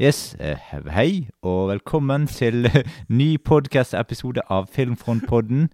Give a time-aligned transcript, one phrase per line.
[0.00, 0.56] Yes, eh,
[0.90, 2.70] hei, og velkommen til
[3.08, 5.66] ny podcast-episode av Filmfrontpodden.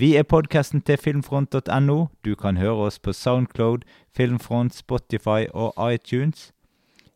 [0.00, 2.06] Vi er podcasten til filmfront.no.
[2.24, 3.84] Du kan høre oss på Soundcloud,
[4.16, 6.52] Filmfront, Spotify og iTunes.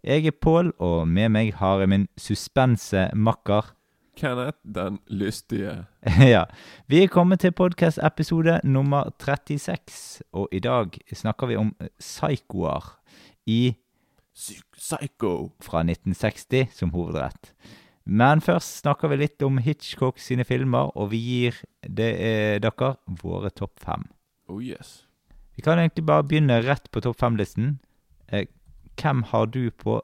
[0.04, 3.72] Jeg er Pål, og med meg har jeg min suspense-makker.
[4.16, 5.86] Kenneth, den lystige.
[6.34, 6.44] ja.
[6.86, 12.98] Vi er kommet til podcast-episode nummer 36, og i dag snakker vi om psykoer
[13.46, 13.74] i
[14.38, 15.50] Psycho.
[15.60, 17.52] fra 1960 som hovedrett.
[18.08, 22.96] Men først snakker vi litt om Hitchcock sine filmer, og vi gir det, eh, dere
[23.22, 24.06] våre topp fem.
[24.48, 25.04] Oh yes.
[25.56, 27.80] Vi kan egentlig bare begynne rett på topp fem-listen.
[28.28, 28.46] Eh,
[28.96, 30.00] hvem har du på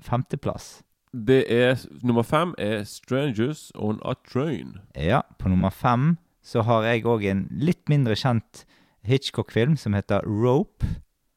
[0.00, 0.82] femteplass?
[1.12, 4.78] Det er Nummer fem er Strangers on a Train.
[4.96, 8.64] Ja, på nummer fem så har jeg òg en litt mindre kjent
[9.04, 10.86] Hitchcock-film som heter Rope.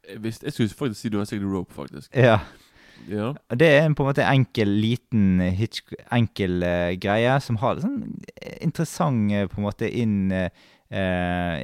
[0.10, 2.16] Jeg, visste, jeg skulle faktisk si du har sikkert Rope, faktisk.
[2.16, 2.40] Ja,
[3.12, 3.34] Ja.
[3.52, 5.82] Det er en på en måte enkel, liten Hitch,
[6.16, 8.00] enkel uh, greie som har sånn
[8.64, 10.50] interessant uh, på en måte inn eh,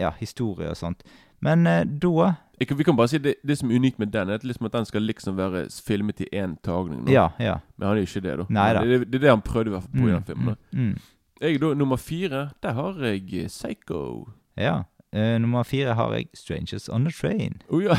[0.01, 1.05] Ja, historie og sånt.
[1.41, 4.43] Men da Jeg, vi kan bare si det, det som er unikt med den, er
[4.43, 7.07] liksom at den skal liksom være filmet i én tagning.
[7.09, 7.55] Ja, ja.
[7.77, 8.45] Men han er ikke det, da.
[8.49, 8.83] Nei da.
[8.83, 10.51] Det, det, det er det han prøvde hvert fall på i den filmen.
[10.51, 10.77] da.
[10.77, 10.99] mm, mm.
[11.41, 14.29] Jeg da, Nummer fire, der har jeg Psycho.
[14.57, 14.83] Ja.
[15.13, 17.59] Eh, nummer fire har jeg 'Strangers on the Train'.
[17.69, 17.95] Oh ja.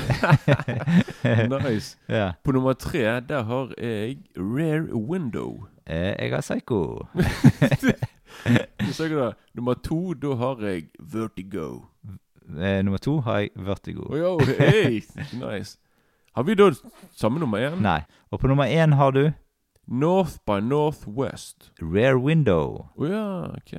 [1.70, 1.98] nice.
[2.08, 2.32] ja.
[2.44, 5.52] På nummer tre, der har jeg Rare Window.
[5.90, 7.06] Uh, jeg har Psycho.
[8.98, 11.80] Da, Nummer to, da har jeg Vertigo.
[12.48, 14.12] Uh, nummer to har jeg 'Vertigo'.
[14.12, 15.78] Oh, yo, hey, nice.
[16.34, 16.70] Har vi da
[17.16, 17.80] samme nummer én?
[17.82, 18.00] Nei.
[18.30, 19.32] Og på nummer én har du
[19.92, 21.70] North by Northwest.
[21.78, 22.88] 'Rare Window'.
[22.96, 23.72] Å ja, ok.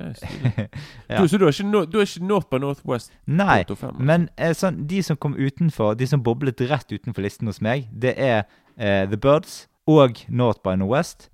[1.10, 1.20] Ja.
[1.20, 3.12] Du, så du er, ikke, du er, ikke North by Northwest?
[3.26, 6.94] Nei, på topp fem, men eh, sånn, de som kom utenfor, de som boblet rett
[6.94, 8.44] utenfor listen hos meg, det er
[8.78, 11.28] eh, The Birds og North by Northwest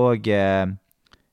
[0.00, 0.72] og eh,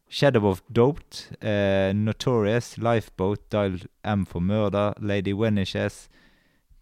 [0.10, 6.10] Shadow of Doped, eh, Notorious, Lifeboat, Dial M for Murder, Lady Wenishes,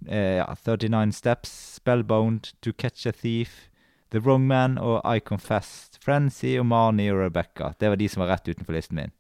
[0.08, 3.70] eh, ja, 39 Steps, Spellbound, To Catch a Thief,
[4.12, 7.74] The Wrong Man og I Confessed, Frenzy og Marnie og Rebecca.
[7.80, 9.16] Det var de som var rett utenfor listen min.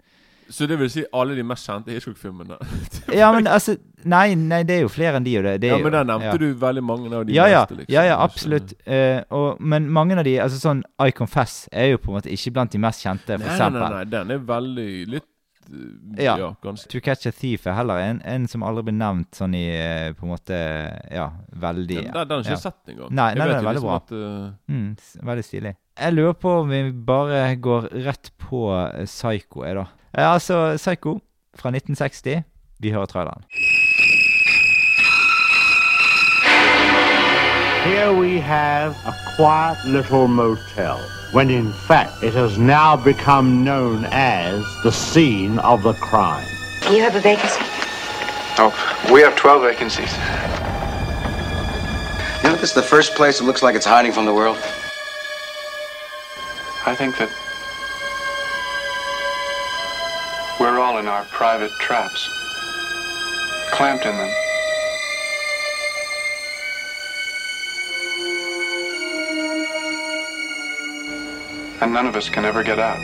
[0.49, 2.55] Så det vil si alle de mest kjente Hitchcock-filmene?
[3.19, 3.75] Ja, men altså
[4.07, 5.33] Nei, nei, det er jo flere enn de.
[5.39, 6.37] Og det, det Ja, men der nevnte ja.
[6.39, 7.93] du veldig mange av de ja, ja, meste, liksom.
[7.93, 8.71] ja, ja, absolutt.
[8.87, 12.31] Uh, og, men mange av de, altså sånn I Confess, er jo på en måte
[12.31, 13.83] ikke blant de mest kjente, for Nei, nei, eksempel.
[13.83, 14.87] nei, nei, den er veldig
[15.17, 15.27] litt
[16.17, 16.37] Ja.
[16.39, 19.55] ja, ganske To Catch a Thief er heller en, en som aldri blir nevnt sånn
[19.57, 20.57] i eh, På en måte
[21.11, 21.27] Ja,
[21.59, 22.61] veldig Den, den har ikke ja.
[22.61, 23.11] sett engang.
[23.11, 23.97] Nei, nei, den er veldig bra.
[23.99, 24.71] At, uh...
[24.71, 24.89] mm,
[25.27, 25.73] Veldig stilig.
[25.97, 29.87] Jeg lurer på om vi bare går rett på eh, Psycho, jeg, da.
[30.13, 31.17] Ja, altså, Psycho
[31.57, 32.45] fra 1960.
[32.79, 33.47] Vi hører traileren.
[37.87, 40.99] Here we have a quiet little motel,
[41.31, 46.45] when in fact it has now become known as the scene of the crime.
[46.91, 47.61] You have a vacancy?
[48.59, 48.73] Oh,
[49.09, 50.11] we have 12 vacancies.
[52.43, 54.57] You know, this is the first place that looks like it's hiding from the world.
[56.85, 57.29] I think that
[60.59, 62.27] we're all in our private traps,
[63.71, 64.46] clamped in them.
[71.79, 72.97] And none of us can ever get out.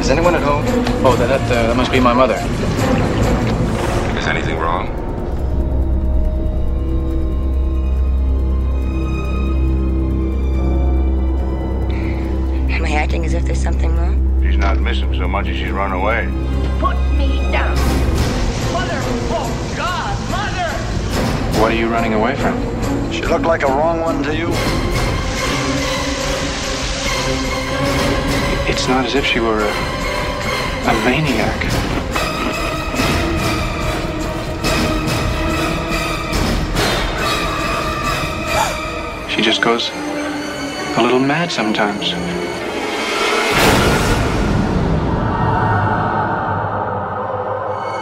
[0.00, 0.64] Is anyone at home?
[1.04, 2.36] Oh, that that, uh, that must be my mother.
[4.18, 4.88] Is anything wrong?
[12.70, 14.42] Am I acting as if there's something wrong?
[14.42, 16.24] She's not missing so much as she's run away.
[16.80, 17.76] Put me down.
[18.72, 18.98] Mother!
[19.28, 20.16] Oh, God!
[20.30, 21.60] Mother!
[21.60, 22.79] What are you running away from?
[23.12, 24.48] She looked like a wrong one to you.
[28.70, 29.72] It's not as if she were a,
[30.88, 31.60] a maniac.
[39.30, 39.90] She just goes
[40.96, 42.12] a little mad sometimes.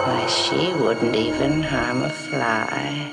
[0.05, 3.08] Why, she wouldn't even harm a fly.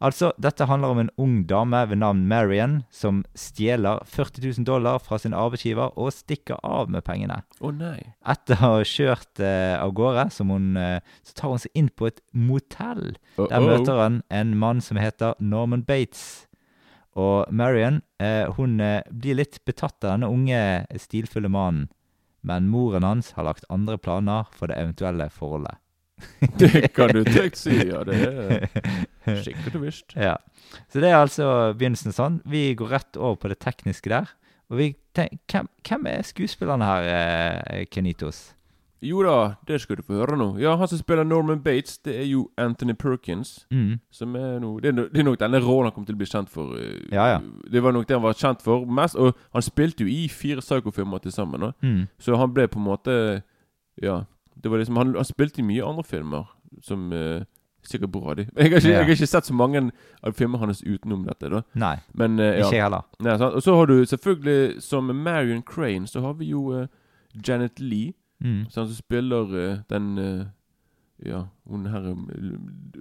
[0.00, 4.96] Altså, dette handler om en ung dame ved navn Marion som stjeler 40 000 dollar
[5.04, 7.42] fra sin arbeidsgiver og stikker av med pengene.
[7.60, 7.98] Å nei.
[8.24, 12.08] Etter å ha kjørt eh, av gårde, hun, eh, så tar hun seg inn på
[12.08, 13.18] et motell.
[13.36, 13.68] Der Uh-oh.
[13.68, 16.46] møter hun en mann som heter Norman Bates.
[17.20, 20.62] Og Marion eh, hun eh, blir litt betatt av denne unge,
[20.96, 21.90] stilfulle mannen.
[22.40, 25.76] men moren hans har lagt andre planer for det eventuelle forholdet.
[26.60, 28.02] Det kan du trygt si, ja.
[28.04, 28.20] Det
[29.26, 30.14] er sikkert visst.
[30.16, 30.36] Ja.
[30.88, 32.40] Så det er altså begynnelsen sånn.
[32.48, 34.30] Vi går rett over på det tekniske der.
[34.70, 38.52] Og vi tenk, hvem, hvem er skuespillerne her, eh, Kenitos?
[39.02, 40.46] Jo da, det skal du få høre nå.
[40.60, 43.64] Ja, han som spiller Norman Bates, det er jo Anthony Perkins.
[43.72, 43.94] Mm.
[44.12, 46.20] Som er no, Det er, no, det er nok denne rollen han kom til å
[46.20, 46.76] bli kjent for.
[46.76, 47.38] eh, Ja, ja.
[47.72, 49.16] Det var nok det han var kjent for mest.
[49.16, 51.72] Og han spilte jo i fire Psycho-filmer til sammen.
[51.80, 52.02] Mm.
[52.20, 53.16] Så han ble på en måte
[54.04, 54.20] Ja.
[54.62, 56.46] Det var liksom Han, han spilte i mye andre filmer
[56.82, 57.42] som uh,
[57.82, 58.44] Sikkert bra, de.
[58.44, 58.98] Jeg har, ikke, Ja.
[58.98, 59.80] jeg har ikke sett så mange
[60.22, 61.48] av filmene hans utenom dette.
[61.48, 62.66] da Nei, Men uh, ja.
[62.66, 63.06] ikke heller.
[63.24, 63.36] Nei?
[63.40, 66.86] Og så har du selvfølgelig, som Marion Crane, så har vi jo uh,
[67.46, 68.12] Janet Lee.
[68.44, 68.66] Mm.
[68.70, 70.14] Som spiller den
[71.24, 72.06] Ja, hun her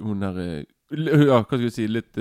[0.03, 0.39] Hun her
[0.91, 2.17] Ja, hva skal vi si Litt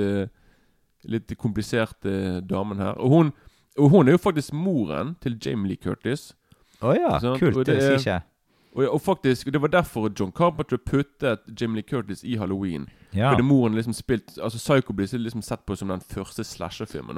[1.08, 2.99] Litt kompliserte damen her.
[2.99, 3.32] Og hun,
[3.79, 6.32] og hun er jo faktisk moren til Jamie Lee Curtis.
[6.82, 7.61] Å ja, sånn, kult.
[7.67, 8.19] Det det er- ikke.
[8.76, 12.86] Og, og faktisk, Det var derfor John Carpenter puttet Jim Lee Curtis i Halloween.
[13.14, 13.30] Ja.
[13.32, 17.16] Fordi moren liksom spilt Altså Psycho blir liksom sett på som den første slasherfilmen.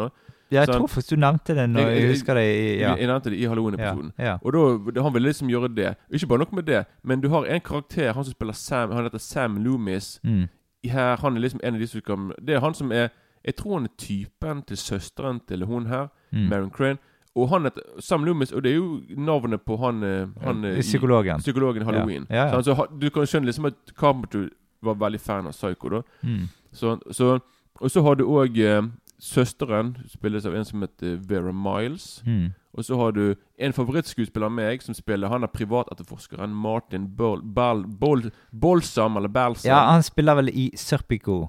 [0.52, 2.94] ja, jeg tror faktisk du nevnte det når Jeg- jeg jeg- husker det i Ja.
[2.96, 3.44] Jeg, nevnte det i.
[3.46, 4.12] Halloween-episoden.
[4.18, 4.38] ja.
[4.44, 5.96] Og da, Han ville liksom gjøre det.
[6.12, 9.04] Ikke bare nok med det, men du har en karakter, han som spiller Sam Han
[9.04, 10.20] heter Sam Loomis.
[10.24, 10.48] Mm.
[10.84, 13.08] Her, Han er liksom en av de som kan Det er han som er
[13.44, 16.48] Jeg tror han er typen til søsteren til hun her, Mm.
[16.48, 16.98] Maren Crane.
[17.36, 20.78] Og han heter Sam Loomis, og det er jo navnet på han, eh, han eh,
[20.78, 21.38] i- Psykologen.
[21.38, 22.26] Psykologen Halloween.
[22.30, 22.62] Ja, ja, ja.
[22.62, 24.48] Så, han, ha- du kan skjønne liksom at Carpenter
[24.82, 25.88] var veldig fan av Psycho.
[25.88, 26.48] da Mm.
[26.72, 27.38] så, så,
[27.80, 28.82] Og så har du òg eh,
[29.18, 32.22] søsteren, spilles av en som heter Vera Miles.
[32.26, 32.52] Mm.
[32.76, 37.40] Og så har du en favorittskuespiller av meg som spiller Han er privatetterforskeren Martin Bol,
[37.42, 39.68] Bal, Bol, Bolsam, eller Balsam.
[39.70, 41.48] Ja, han spiller vel i Serpico.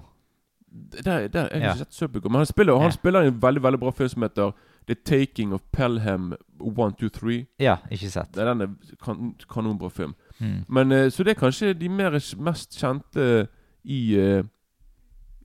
[1.04, 3.62] der, der, Jeg har ikke sett Serpico, men han spiller, han spiller i en veldig
[3.62, 4.52] veldig bra film som heter
[4.86, 7.46] The Taking of Pelham 123.
[7.60, 8.34] Ja, ikke sett.
[8.34, 8.74] Det er denne
[9.04, 10.14] kan, kanonbra film.
[10.38, 10.64] Mm.
[10.68, 13.46] Men uh, Så det er kanskje de mer, mest kjente
[13.84, 14.44] i uh,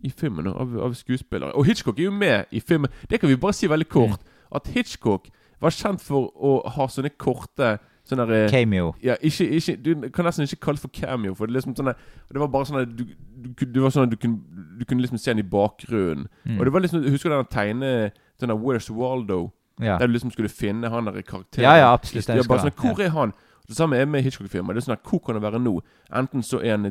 [0.04, 1.54] I filmen av, av skuespillere.
[1.54, 2.92] Og Hitchcock er jo med i filmen.
[3.10, 4.22] Det kan vi bare si veldig kort.
[4.56, 5.30] At Hitchcock
[5.62, 8.94] var kjent for å ha sånne korte Sånn der, eh, Cameo.
[9.04, 11.34] ja, ikke, ikke, Du kan nesten ikke kalle det for cameo.
[11.36, 11.94] For det, liksom sånne,
[12.32, 14.40] det var bare sånn at du, du, det var sånn at du kunne,
[14.80, 16.28] du kunne liksom se den i bakgrunnen.
[16.46, 16.58] Mm.
[16.58, 19.52] Og det var liksom Husker du den tegne Sånn der Where's Waldo?
[19.80, 19.98] Ja.
[20.00, 21.64] Der du liksom skulle finne han der karakteren.
[21.64, 22.72] Ja, ja, absolutt, jeg er bare sånn.
[22.78, 23.34] Hvor er han?
[23.68, 24.74] Det samme er med Hitchcock-filmer.
[24.74, 25.82] Det er sånn at Hvor kan det være nå?
[26.16, 26.86] Enten så er han,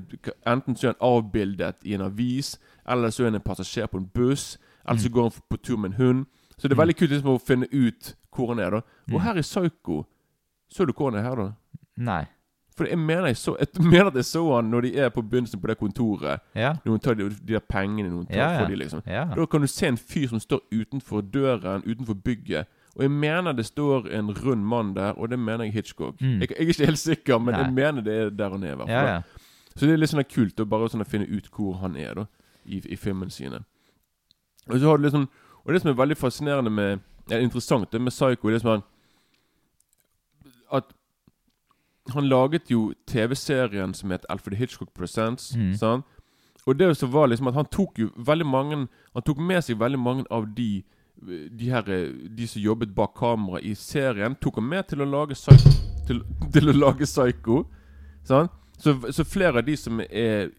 [0.47, 3.97] enten så er han avbildet i en avis, eller så er han en passasjer på
[3.99, 4.59] en buss,
[4.89, 6.27] eller så går han på tur med en hund.
[6.59, 6.87] Så det er Mm.
[6.87, 8.71] veldig kult liksom å finne ut hvor han er.
[8.71, 9.15] da Mm.
[9.15, 10.05] Og her i Psycho
[10.69, 11.53] Så du hvor han er her, da?
[11.97, 12.27] Nei.
[12.77, 15.23] For jeg mener, jeg, så, jeg mener at jeg så han når de er på
[15.25, 16.43] begynnelsen på det kontoret.
[16.55, 16.75] Ja.
[16.85, 18.59] Noen tar de, de der pengene noen tar Ja, ja.
[18.61, 19.25] for de liksom Ja.
[19.37, 22.67] Da kan du se en fyr som står utenfor døren, utenfor bygget.
[22.97, 26.21] Og jeg mener det står en rund mann der, og det mener jeg Hitchcock.
[26.21, 26.41] Mm.
[26.41, 27.63] Jeg, jeg er ikke helt sikker, men Nei.
[27.63, 28.85] jeg mener det er der han er.
[28.89, 29.23] Ja, ja.
[29.77, 32.15] Så det er litt sånn kult å bare sånn å finne ut hvor han er
[32.15, 32.27] da
[32.65, 33.61] i, i filmene sine.
[34.67, 35.29] Og så har du liksom
[35.67, 37.01] Og det som er veldig fascinerende med
[37.31, 38.81] ja, Interessant det med Psycho, det som er
[40.75, 40.89] At
[42.15, 45.55] han laget jo TV-serien som het Alfred Hitchcock Presents.
[45.57, 45.75] Mm.
[45.75, 46.05] Sant?
[46.67, 48.77] Og det som var liksom at han tok jo veldig mange
[49.15, 50.83] Han tok med seg veldig mange av de
[51.23, 51.83] De her
[52.29, 55.71] De som jobbet bak kamera i serien, tok han med til å lage Psycho.
[56.07, 56.23] Til,
[56.53, 57.65] til å lage Psycho.
[58.27, 58.51] Sant?
[58.79, 60.51] Så, så flere av de som er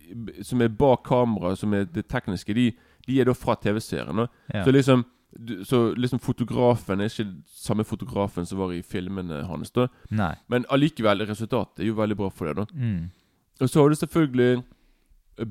[0.42, 2.72] Som er bak kamera, som er det tekniske, de,
[3.08, 4.28] de er da fra TV-serien.
[4.54, 4.64] Ja.
[4.64, 5.06] Så liksom
[5.46, 9.70] du- Så liksom fotografen er ikke samme fotografen som var i filmene hans.
[9.72, 10.36] da Nei.
[10.50, 12.56] Men allikevel, resultatet er jo veldig bra for det.
[12.56, 13.10] da Mm.
[13.62, 14.64] og så har du selvfølgelig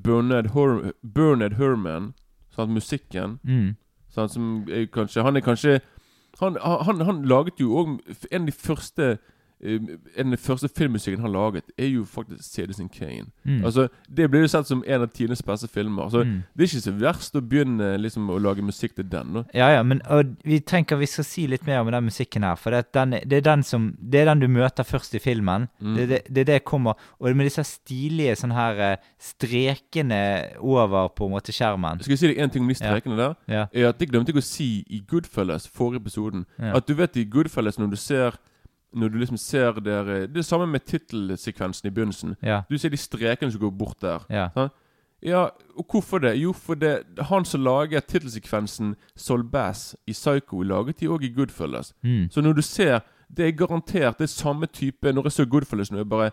[0.03, 2.15] Bernard, Her Bernard Herman,
[2.55, 3.39] sant, musikken.
[3.45, 3.77] Mm.
[4.11, 5.81] Sant, som er kanskje Han er kanskje
[6.41, 8.01] Han, han, han laget jo òg
[8.33, 9.19] En av de første
[9.63, 13.31] En av de første filmmusikken han laget, er jo faktisk Citizen Kane.
[13.45, 13.65] Mm.
[13.65, 16.03] Altså, Det blir jo sett som en av tidenes beste filmer.
[16.03, 16.43] Altså, Mm.
[16.57, 19.33] Det er ikke så verst å begynne liksom å lage musikk til den.
[19.33, 20.01] da Ja, ja, men
[20.45, 22.57] vi tenker vi skal si litt mer om den musikken her.
[22.57, 25.69] For det, den, det, er den som, det er den du møter først i filmen.
[25.81, 25.95] Mm.
[25.97, 30.21] Det, det, det er det kommer Og med disse stilige sånn her eh, strekene
[30.61, 32.01] over på en måte skjermen.
[32.03, 33.35] Skal jeg si deg en ting om de strekene der?
[33.49, 33.67] Ja.
[33.73, 36.47] Er at Det glemte jeg å si i Goodfellas, forrige episoden.
[36.59, 36.77] Ja.
[36.77, 38.37] At du vet i Goodfellas når du ser
[38.95, 42.37] Når du liksom ser der Det er samme med tittelsekvensen i begynnelsen.
[42.43, 42.63] Ja.
[42.71, 44.27] Du ser de strekene som går bort der.
[44.31, 44.49] Ja.
[44.55, 44.71] Sånn?
[45.23, 46.35] Ja, og hvorfor det?
[46.37, 51.33] Jo, for det han som lager tittelsekvensen Sol Bass i Psycho, laget de òg i
[51.33, 51.95] Goodfellas.
[52.05, 52.29] Mm.
[52.31, 53.01] Så når du ser
[53.37, 56.31] Det er garantert det er samme type Når jeg så Goodfellas nå, bare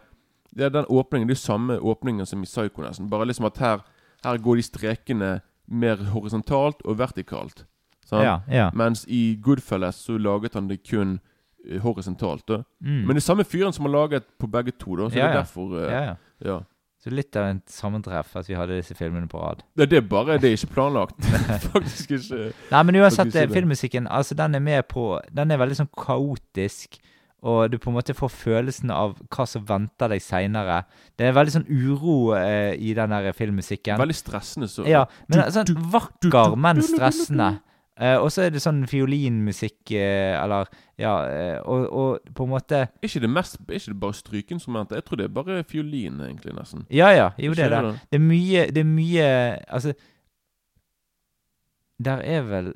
[0.56, 3.10] Det er den åpningen, det er samme åpningen som i Psycho, nesten.
[3.10, 3.80] Bare liksom at her
[4.24, 7.66] Her går de strekene mer horisontalt og vertikalt.
[8.06, 8.22] Sånn?
[8.24, 8.70] Ja, ja.
[8.76, 11.20] Mens i Goodfellas så laget han det kun
[11.84, 12.46] horisontalt.
[12.48, 13.05] da Mm.
[13.08, 15.10] Men det er samme fyren som har laget på begge to, da.
[15.10, 16.15] Så Ja, det er derfor eh, ja,
[16.46, 16.60] ja.
[17.03, 19.63] Så litt av en sammentreff at vi hadde disse filmene på rad.
[19.75, 21.20] Det, det er bare Det er ikke planlagt.
[21.74, 22.53] Faktisk ikke.
[22.72, 27.00] Nei, men uansett, filmmusikken altså den er med på Den er veldig sånn kaotisk,
[27.43, 30.86] og du på en måte får følelsen av hva som venter deg seinere.
[31.20, 34.00] Det er veldig sånn uro eh, i den der filmmusikken.
[34.00, 34.70] Veldig stressende.
[34.72, 34.86] Så.
[34.88, 37.58] Ja, men sånn du- vakker, men stressende.
[38.02, 40.66] Eh, og så er det sånn fiolinmusikk, eh, eller
[40.98, 44.14] Ja, eh, og, og på en måte Er ikke det mest Er ikke det bare
[44.18, 44.96] strykeinstrumenter?
[44.98, 46.88] Jeg tror det er bare fiolin, egentlig, nesten.
[46.90, 47.28] Ja, ja.
[47.38, 48.00] Jo, det er det.
[48.12, 49.28] Det er mye Det er mye
[49.70, 49.94] Altså
[52.04, 52.74] Der er vel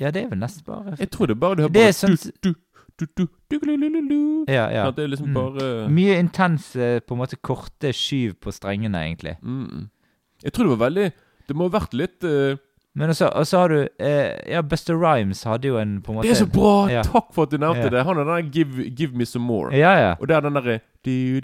[0.00, 1.92] Ja, det er vel nesten bare Jeg tror det er bare du hører Det er
[1.92, 2.54] bare sånn- du,
[2.98, 4.44] du, du, du, du, du, du, du.
[4.50, 4.88] Ja, ja.
[4.88, 5.34] At Det er liksom Mm.
[5.34, 9.36] bare Mye intense, på en måte korte skyv på strengene, egentlig.
[9.42, 9.88] mm.
[10.42, 11.12] Jeg tror det var veldig
[11.48, 12.56] Det må ha vært litt eh,
[12.98, 16.18] Men også, og så har du eh, Ja, Buster Rhymes hadde jo en på en
[16.18, 16.74] måte Det er så bra!
[16.90, 17.02] Ja.
[17.06, 17.94] Takk for at du nevnte Ja.
[17.94, 18.04] det.
[18.04, 19.74] Han er den der give, 'Give Me Some More'.
[19.76, 20.14] Ja, ja.
[20.20, 21.40] Og det er den derre du,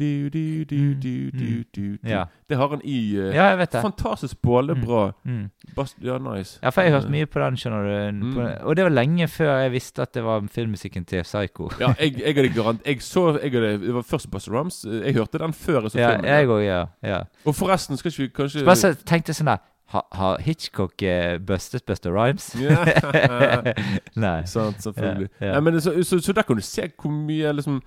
[1.74, 1.98] du.
[2.08, 2.24] Ja.
[2.48, 3.82] Det har han i uh, Ja, jeg vet det.
[3.82, 5.12] Fantastisk bålebra.
[5.24, 5.32] Mm.
[5.76, 5.86] Mm.
[6.02, 6.58] Ja, nice.
[6.62, 8.24] Ja, for jeg har hørt Eh, mye på den, skjønner du.
[8.24, 8.36] Mm.
[8.62, 11.70] Og det var lenge før jeg visste at det var filmmusikken til Psycho.
[11.80, 15.14] Ja, jeg, jeg hadde garant Jeg så jeg hadde, Det var først Buster Rhymes, Jeg
[15.14, 16.30] hørte den før jeg så Ja, filmen.
[16.30, 16.84] jeg òg, ja.
[17.02, 17.18] ja.
[17.44, 21.38] Og forresten, skal ikke vi kanskje Så bare tenkte sånn der Har, ha Hitchcock eh,
[21.38, 22.54] bustet Buster Rhymes?
[24.24, 24.38] Nei.
[24.46, 25.28] Sant, selvfølgelig.
[25.40, 25.52] Ja, ja.
[25.52, 27.82] Nei, men så, så, så der kan du se hvor mye liksom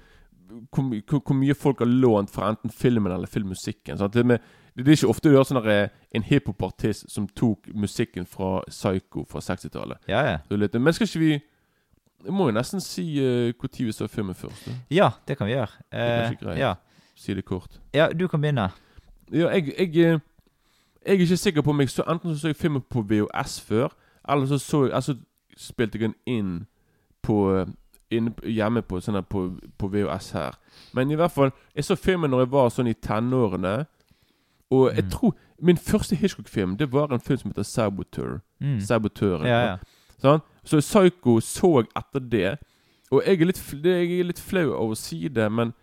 [0.47, 3.97] hvor, hvor, hvor mye folk har lånt fra enten filmen eller filmmusikken.
[3.97, 4.13] Sant?
[4.13, 4.39] Det, med,
[4.77, 9.25] det er ikke ofte du hører sånn eh, en hiphopartist som tok musikken fra Psycho
[9.29, 10.07] fra 60-tallet.
[10.11, 10.69] Ja, ja.
[10.77, 11.31] Men skal ikke vi
[12.25, 14.65] Jeg må jo nesten si uh, tid vi så filmen først.
[14.65, 14.73] Da.
[14.89, 15.83] Ja, det kan vi gjøre.
[15.91, 16.59] er Eh, kanskje greit.
[16.59, 16.73] ja.
[17.17, 17.79] Si det kort.
[17.93, 18.69] ja, du kan begynne.
[19.31, 20.19] Ja, jeg, jeg,
[21.07, 23.61] jeg er ikke sikker på om jeg så Enten så så jeg filmen på VHS
[23.61, 23.87] før,
[24.29, 25.15] eller så, så jeg, altså,
[25.57, 26.65] spilte jeg den inn
[27.23, 27.65] på
[28.11, 29.41] inn, hjemme på, sånn på,
[29.77, 30.55] på VHS her.
[30.93, 33.85] Men i hvert fall Jeg så filmen når jeg var sånn i tenårene.
[34.71, 35.09] Og jeg Mm.
[35.11, 38.39] tror Min første Hitchcock-film Det var en film som heter Saboteur.
[38.61, 38.79] Mm.
[38.81, 39.45] Sabotøren.
[39.47, 39.77] Ja, ja.
[40.21, 40.39] Sånn?
[40.63, 42.57] Så Psycho så jeg etter det.
[43.11, 45.73] Og jeg er litt, jeg er litt flau over å si det, men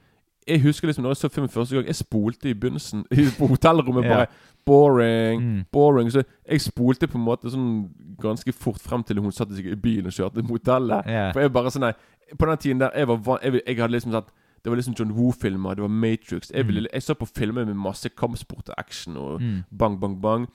[0.46, 3.46] jeg husker liksom når jeg så filmen første gang Jeg spolte i begynnelsen i- på
[3.48, 4.04] hotellrommet.
[4.04, 4.26] Bare
[4.66, 5.64] boring, Mm.
[5.72, 6.10] boring.
[6.10, 9.74] Så jeg spolte på en måte sånn ganske fort frem til hun satte seg i
[9.76, 11.06] bilen og kjørte mot hotellet.
[11.06, 11.32] Ja.
[11.32, 11.92] For jeg bare sånn nei,
[12.38, 14.30] På den tiden der jeg var van, jeg, jeg hadde liksom sagt
[14.64, 16.50] Det var liksom John Woo-filmer, det var Matrix.
[16.50, 19.64] Jeg, ville, jeg så på filmer med masse kampsport og action og Mm.
[19.78, 20.46] bang, bang, bang.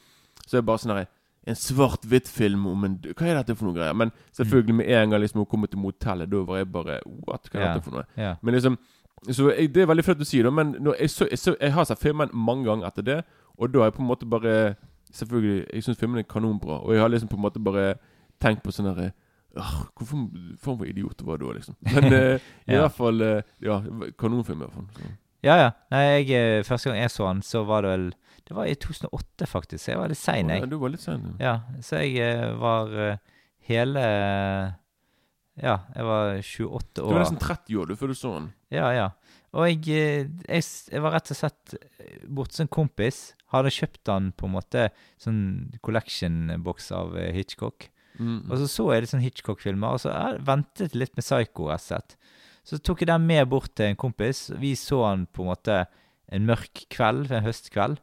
[0.48, 1.06] Så jeg bare sånn her
[1.48, 3.94] En svart-hvitt-film om en Hva er dette for noe greier?
[3.96, 7.50] Men selvfølgelig, med en gang liksom hun kom til motellet, da var jeg bare What?
[7.52, 7.74] Hva er yeah.
[7.76, 8.06] dette for noe?
[8.18, 8.36] Yeah.
[8.42, 8.78] Men liksom
[9.28, 11.72] Så jeg, Det er veldig flaut å si, det, men jeg, så, jeg, så, jeg
[11.76, 13.18] har sett filmen mange ganger etter det,
[13.58, 14.76] og da har jeg på en måte bare
[15.12, 17.96] Selvfølgelig, jeg syns filmen er kanonbra, og jeg har liksom på en måte bare
[18.40, 19.08] tenkt på sånn herre
[19.58, 20.28] «Åh, Hvorfor
[20.62, 21.76] form for idiot var da, liksom?
[21.90, 22.36] Men eh,
[22.70, 22.84] i Ja.
[22.84, 23.80] hvert fall eh, Ja,
[24.22, 24.86] kanonfilm, i hvert fall.
[24.94, 25.10] Så.
[25.48, 25.72] Ja, ja.
[25.90, 28.06] Nei, jeg, eh, første gang jeg så han, så var det vel
[28.46, 29.84] Det var i 2008, faktisk.
[29.84, 30.70] Så jeg var litt sein, Ja, jeg.
[30.70, 31.26] du var litt sein.
[31.40, 31.46] ja.
[31.50, 33.18] Ja, så jeg eh, var eh,
[33.66, 34.06] hele
[35.60, 37.10] Ja, jeg var 28 år.
[37.10, 38.50] Du var nesten 30 år du før du så den.
[38.74, 39.10] Ja, ja.
[39.58, 43.22] Og jeg, eh, jeg, jeg var rett og slett eh, borte hos en kompis.
[43.54, 44.90] Hadde kjøpt han på en måte
[45.22, 45.42] sånn
[45.86, 47.90] collection-boks av eh, Hitchcock.
[48.20, 48.44] Mm.
[48.50, 51.72] Og så så jeg litt sånn Hitchcock-filmer, og så jeg ventet litt med Psycho.
[51.82, 52.16] slett.
[52.68, 54.50] Så tok jeg den med bort til en kompis.
[54.62, 55.82] Vi så han på en måte
[56.30, 57.98] en mørk kveld, en høstkveld.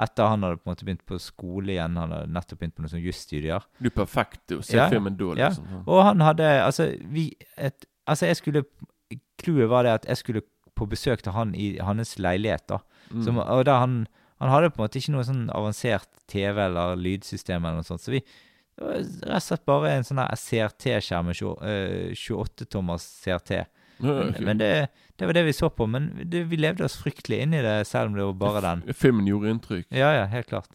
[0.00, 1.98] Etter han hadde på en måte begynt på skole igjen.
[2.00, 3.66] Han hadde nettopp begynt på noen sånn jusstudier.
[3.78, 5.66] Du er perfekt å se Ja, filmen da, liksom.
[5.68, 5.82] Ja.
[5.84, 8.64] Og han hadde Altså, vi et, Altså, jeg skulle
[9.42, 10.44] Clouet var det at jeg skulle
[10.78, 12.78] på besøk til han i hans leilighet, da.
[13.10, 13.24] Mm.
[13.26, 14.06] Som, og da han
[14.40, 18.02] Han hadde på en måte ikke noe sånn avansert TV eller lydsystem eller noe sånt,
[18.02, 18.24] så vi
[18.72, 23.50] det var rett og slett bare en sånn CRT-skjerm 28-tommers CRT.
[24.02, 24.70] Men, men det,
[25.22, 25.86] det var det vi så på.
[25.86, 28.80] Men det, vi levde oss fryktelig inn i det, selv om det var bare den.
[28.98, 29.86] Filmen gjorde inntrykk.
[29.94, 30.72] Ja, ja, helt klart.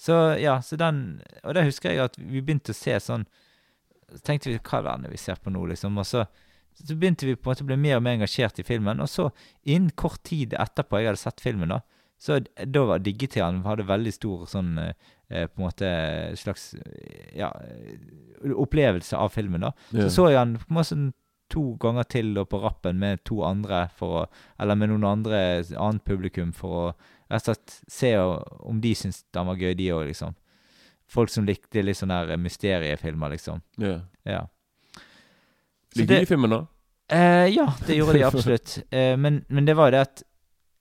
[0.00, 3.22] Så ja, så den Og da husker jeg at vi begynte å se sånn
[4.12, 5.96] Så tenkte vi hva er det vi ser på nå, liksom?
[6.00, 6.24] Og så,
[6.72, 9.00] så begynte vi på en måte å bli mer og mer engasjert i filmen.
[9.04, 9.28] Og så,
[9.68, 11.82] innen kort tid etterpå jeg hadde sett filmen, da,
[12.16, 13.04] så da var
[13.42, 14.94] han hadde veldig stor sånn eh,
[15.28, 15.90] På en måte
[16.40, 16.70] slags
[17.36, 17.50] ja,
[18.40, 19.74] opplevelse av filmen, da.
[19.90, 20.06] Ja.
[20.06, 21.08] Så så jeg den på en måte sånn
[21.52, 24.24] to ganger til og på rappen med to andre for å
[24.58, 25.38] Eller med noen andre
[25.76, 26.86] annet publikum for å
[27.30, 30.34] rett og slett se om de syntes den var gøy, de òg, liksom.
[31.10, 33.62] Folk som likte litt sånne der mysteriefilmer, liksom.
[33.82, 34.00] Ja.
[34.26, 34.44] Ja.
[35.96, 36.60] Likte de filmene?
[37.08, 38.78] Eh, ja, det gjorde de absolutt.
[38.90, 40.22] eh, men, men det var jo det at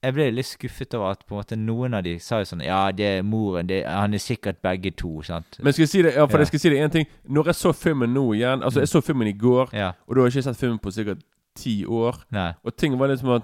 [0.06, 2.62] jeg ble litt skuffet over at på en måte noen av de sa jo sånn
[2.66, 3.68] Ja, det er moren.
[3.68, 5.22] Det, han er sikkert begge to.
[5.26, 5.58] sant?
[5.62, 7.56] Men skal jeg si det, ja, for jeg skal si det én ting Når jeg
[7.60, 9.92] så filmen nå igjen Altså, jeg så filmen i går, Ja.
[10.08, 11.24] og da har jeg ikke sett filmen på sikkert
[11.56, 12.16] ti år.
[12.32, 12.54] Nei.
[12.64, 13.44] Og ting var litt som at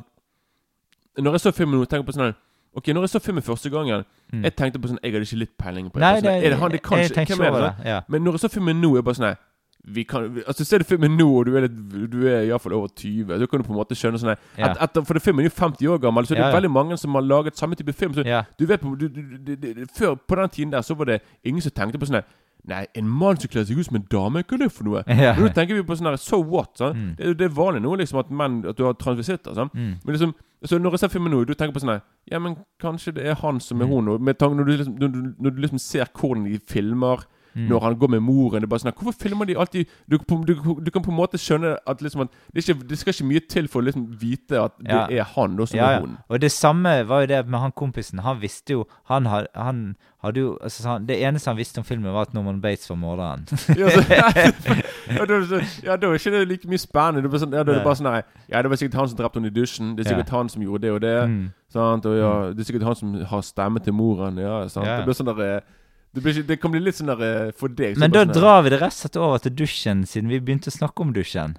[1.20, 2.36] Når jeg så filmen nå, tenker jeg på sånn
[2.74, 4.46] Ok, når jeg så filmen første gangen Mm.
[4.46, 6.02] Jeg tenkte på sånn Jeg hadde ikke litt peiling på det.
[6.06, 6.72] Nei, sånn, er det han?
[6.72, 7.72] Det kan ikke Hvem er det?
[7.76, 7.86] sånn?
[7.86, 7.98] ja.
[8.08, 9.36] Men når jeg så filmen nå, er jeg bare sånn
[9.84, 11.78] vi kan, altså Ser du filmen nå, og du er, litt,
[12.12, 14.76] du er iallfall over 20, da kan du på en måte skjønne sånn Ja.
[14.80, 16.60] at, For det filmen er jo 50 år gammel, så det er Ja, ja.
[16.60, 18.14] veldig mange som har laget samme type film.
[18.14, 18.22] Så
[18.60, 21.62] du vet på, du, du, du, Før på den tiden der så var det ingen
[21.62, 22.22] som tenkte på sånn
[22.70, 25.02] nei, en mann som kler seg ut som en dame, hva er det for noe?
[25.26, 25.34] Ja.
[25.34, 26.76] Nå tenker vi på sånn her So what?
[26.78, 26.94] Sånn?
[26.94, 27.12] Mm.
[27.18, 29.56] Det, det er vanlig nå liksom at menn At du har transvisitter.
[29.58, 29.74] Sånn?
[29.74, 29.96] Mm.
[30.06, 31.98] Men liksom så Når jeg ser filmen nå, du tenker på sånn
[32.30, 33.92] Ja, men kanskje det er han som er Mm.
[33.98, 34.06] hun.
[34.06, 37.68] Når du, liksom, når, du, når du liksom ser hvordan de filmer Mm.
[37.68, 38.62] når han går med moren.
[38.62, 40.18] Det er bare sånn Hvorfor filmer de alltid du,
[40.48, 40.54] du,
[40.86, 43.42] du kan på en måte skjønne at liksom at det, ikke, det skal ikke mye
[43.50, 45.02] til for å liksom vite at det Ja.
[45.10, 46.08] er han da som Ja, er ja.
[46.30, 48.20] Og det samme var jo det med han kompisen.
[48.24, 51.84] Han visste jo Han, had, han hadde jo altså, han, Det eneste han visste om
[51.84, 53.44] filmen, var at Norman Bates var morderen.
[53.82, 53.90] Ja,
[55.86, 57.24] ja, da, er ikke det like mye spennende.
[57.26, 59.10] Det var sånn, ja, da er det bare sånn Nei, Ja, det var sikkert han
[59.12, 59.94] som drepte henne i dusjen.
[59.98, 61.16] Det er sikkert han som gjorde det og det.
[61.28, 61.44] Mm.
[61.72, 62.08] Sant?
[62.10, 64.40] Og ja, det er sikkert han som har stemme til moren.
[64.42, 64.88] Ja, sant?
[64.88, 65.80] Det blir sånn der, eh,
[66.14, 67.98] det, blir, det kan bli litt sånn der eh, for deg.
[68.02, 70.76] Men da drar vi det rett og slett over til dusjen, siden vi begynte å
[70.76, 71.58] snakke om dusjen.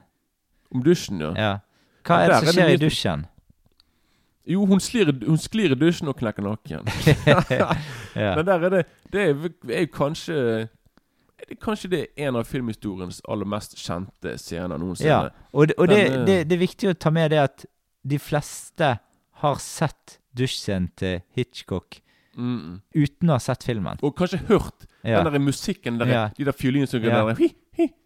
[0.73, 1.33] Om dusjen, ja.
[1.37, 1.53] Ja.
[2.07, 3.27] Hva er det som skjer det i dusjen?
[4.53, 6.89] Jo, hun sklir, hun sklir i dusjen og knekker nakken.
[7.59, 7.69] ja.
[8.17, 8.81] Men der er det
[9.13, 14.37] Det er, er jo kanskje det Kanskje det er en av filmhistoriens aller mest kjente
[14.39, 15.11] scener noensinne.
[15.11, 15.49] ja.
[15.53, 17.65] Og, det, og det, Den, eh, det, det er viktig å ta med det at
[18.03, 18.93] de fleste
[19.43, 21.99] har sett dusjen til Hitchcock
[22.37, 22.81] Mm.
[22.97, 23.99] uten å ha sett filmen.
[24.03, 25.23] Og kanskje hørt Ja.
[25.23, 26.29] den der musikken der, Ja.
[26.37, 27.49] de der fiolinsyngerne Ja.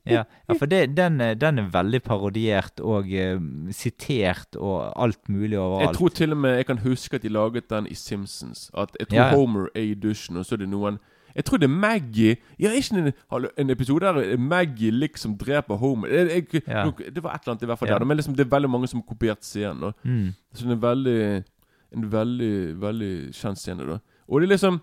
[0.07, 3.41] Ja, ja for det, den, den er veldig parodiert og uh,
[3.75, 5.89] sitert og alt mulig overalt.
[5.89, 8.71] Jeg tror til og med jeg kan huske at de laget den i Simpsons.
[8.75, 9.35] At Jeg tror.
[9.35, 10.99] Homer er i dusjen, og så er det noen
[11.37, 13.13] Jeg tror det er Maggie Ja, ikke en,
[13.59, 16.09] en episode der Maggie liksom dreper Homer?
[16.09, 16.85] Jeg, jeg, Ja.
[17.15, 17.99] Det var et eller annet i hvert fall Ja.
[17.99, 18.05] der.
[18.05, 19.93] Men liksom, det er veldig mange som har kopiert scenen.
[20.05, 20.35] Mm.
[20.55, 21.45] Så det er veldig
[21.93, 23.99] En veldig, veldig kjent scene, da.
[24.29, 24.81] Og det er liksom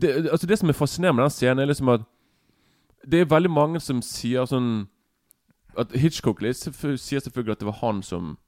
[0.00, 2.00] det, Altså Det som er fascinerende med den scenen, er liksom at
[3.06, 4.86] det er veldig mange som sier sånn
[5.78, 8.38] At Hitchcock sier selvfølgelig at det var han som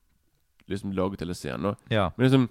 [0.69, 1.67] liksom laget hele scenen.
[1.67, 2.09] Og, Ja.
[2.17, 2.49] Men liksom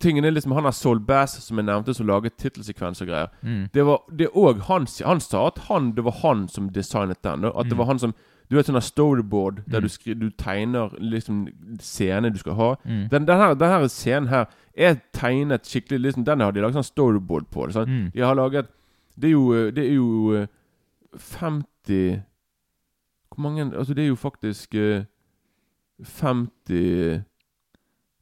[0.00, 3.26] Tingen er liksom Han har Saul Bass, som jeg nevnte, som laget tittelsekvens og greier.
[3.42, 3.68] Mm.
[3.74, 7.22] Det var det er også han, han sa at han, det var han som designet
[7.24, 7.44] den.
[7.44, 7.78] Og At det Mm.
[7.78, 8.14] var han som
[8.50, 9.82] Du har sånn sånt storyboard der Mm.
[9.82, 11.44] du, skri, du tegner liksom
[11.78, 12.70] scenen du skal ha.
[12.84, 13.04] Mm.
[13.12, 16.74] Den, den, her, den her scenen her er tegnet skikkelig liksom, Den har de laget
[16.80, 17.66] sånn storyboard på.
[17.66, 17.88] Det, sant?
[17.88, 18.10] Mm.
[18.14, 18.66] De har laget
[19.20, 20.46] Det er jo, eh, det er jo eh,
[21.16, 22.22] 50
[23.30, 25.04] Hvor mange Altså, det er jo faktisk eh,
[26.02, 27.22] 50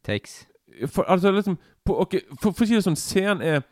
[0.04, 0.46] Takes.
[0.86, 3.62] for, altså liksom på, okay, for, for å si det sånn, scenen er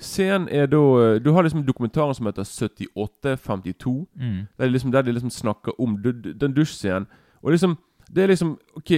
[0.00, 4.06] Scenen er da eh, Du har liksom dokumentaren som heter 7852.
[4.16, 4.46] Mm.
[4.58, 5.98] Der de liksom, der de liksom snakker om
[6.40, 7.06] den dusjscenen.
[7.42, 7.76] Og liksom
[8.14, 8.90] Det er liksom Ok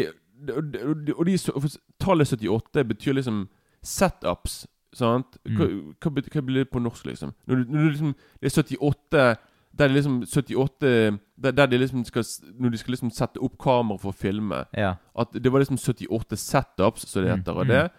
[0.56, 3.48] og de, og Tallet 78 betyr liksom
[3.82, 4.66] setups.
[4.94, 5.38] Sant?
[5.46, 5.66] Hva,
[6.02, 7.30] hva, hva blir det på norsk, liksom?
[7.46, 9.36] Når du, når du liksom Det er 78
[9.78, 12.24] Der de liksom 78 Der, der de liksom skal
[12.58, 14.94] Når de skal liksom sette opp kamera for å filme Ja.
[15.18, 17.68] at det var liksom 78 setups, som det Mm, heter, og mm.
[17.68, 17.90] det.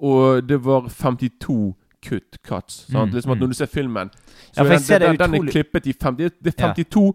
[0.00, 2.86] Og det var 52 cut cuts.
[2.90, 3.40] Mm, liksom at mm.
[3.40, 4.10] Når du ser filmen
[4.52, 6.72] Så Ja, den, ser det den, den er klippet i 50, Det er Ja.
[6.74, 7.14] 52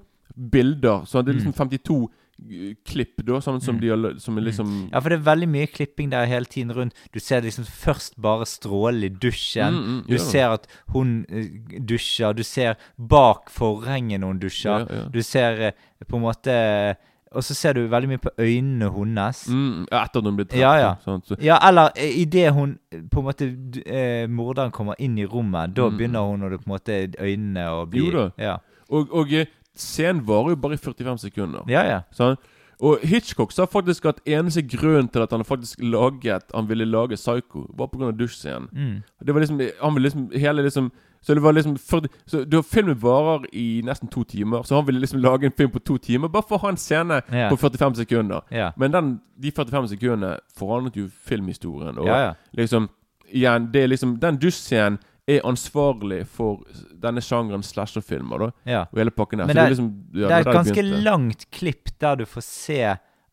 [0.52, 1.06] bilder.
[1.06, 1.70] Så det er liksom Mm.
[1.70, 3.82] 52 uh, klipp, da, sånn som Mm.
[4.14, 6.94] de Som er liksom Ja, for det er veldig mye klipping der hele tiden rundt.
[7.14, 9.74] Du ser liksom først bare strålen i dusjen.
[9.74, 10.20] Mm, mm, Du ja.
[10.20, 12.34] ser at hun eh, dusjer.
[12.36, 14.80] Du ser bak forhenget når hun dusjer.
[14.90, 15.10] Ja, ja.
[15.10, 15.72] Du ser eh,
[16.08, 16.96] på en måte
[17.36, 19.48] Og så ser du veldig mye på øynene hennes.
[19.50, 20.62] mm, Etter at hun blir drept.
[20.62, 20.96] Ja, ja.
[21.04, 21.22] Sånn.
[21.28, 23.48] Så, Ja, eller eh, idet hun eh, på en måte
[23.86, 25.98] eh, Morderen kommer inn i rommet, da Mm.
[25.98, 28.32] begynner hun å på en måte øynene å bli Jo da.
[28.38, 28.58] Ja,
[28.90, 31.64] og, og eh, scenen varer jo bare i 45 sekunder.
[31.68, 31.84] ja.
[31.84, 32.02] ja.
[32.12, 32.38] Sånn?
[32.80, 37.16] Og Hitchcock sa faktisk at eneste grunn til at han faktisk laget Han ville lage
[37.18, 38.12] Psycho, var pga.
[38.14, 38.68] dusjscenen.
[38.72, 39.04] Mm.
[39.26, 40.92] Det var liksom Han ville liksom hele liksom
[41.28, 44.86] Så det var liksom 40, Så du, Filmen varer i nesten to timer, så han
[44.86, 47.50] ville liksom lage en film på to timer bare for å ha en scene yeah.
[47.52, 48.46] på 45 sekunder.
[48.52, 48.72] Yeah.
[48.80, 52.00] Men den, de 45 sekundene forandret jo filmhistorien.
[52.00, 52.88] Og yeah, liksom
[53.28, 56.62] Igjen, det er liksom Den dusjscenen er ansvarlig for
[56.96, 58.48] denne sjangeren slasherfilmer, da.
[58.64, 58.86] ja.
[58.88, 59.50] Og hele pakken der.
[59.50, 61.02] Men det er liksom ja, Det er et ganske begynte.
[61.10, 62.80] langt klipp der du får se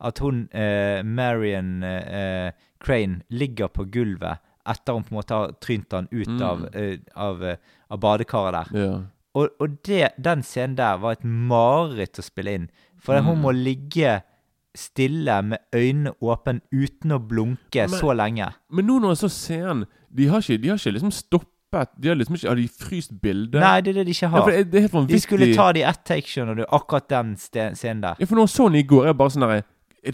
[0.09, 2.51] at hun, eh, Marion eh,
[2.83, 6.41] Crane, ligger på gulvet etter hun på en måte har trynt han ut Mm.
[6.41, 7.57] av, eh, av, eh,
[7.91, 8.79] av badekaret der.
[8.79, 9.01] Yeah.
[9.35, 12.69] Og, og det, den scenen der var et mareritt å spille inn.
[12.97, 13.41] For hun Mm.
[13.43, 14.21] må ligge
[14.75, 18.53] stille med øynene åpne uten å blunke Men- så lenge.
[18.71, 22.07] Men nå når jeg så scenen De har ikke, de har ikke liksom stoppet De
[22.09, 23.59] har liksom ikke Har de fryst bildet?
[23.59, 24.49] Nei, det er det de ikke har.
[24.51, 26.63] Ja, det, det de skulle ta det i ett take, skjønner du.
[26.71, 28.15] Akkurat den scenen der.
[28.19, 29.63] Ja, for når jeg så den i går, er jeg bare sånn der er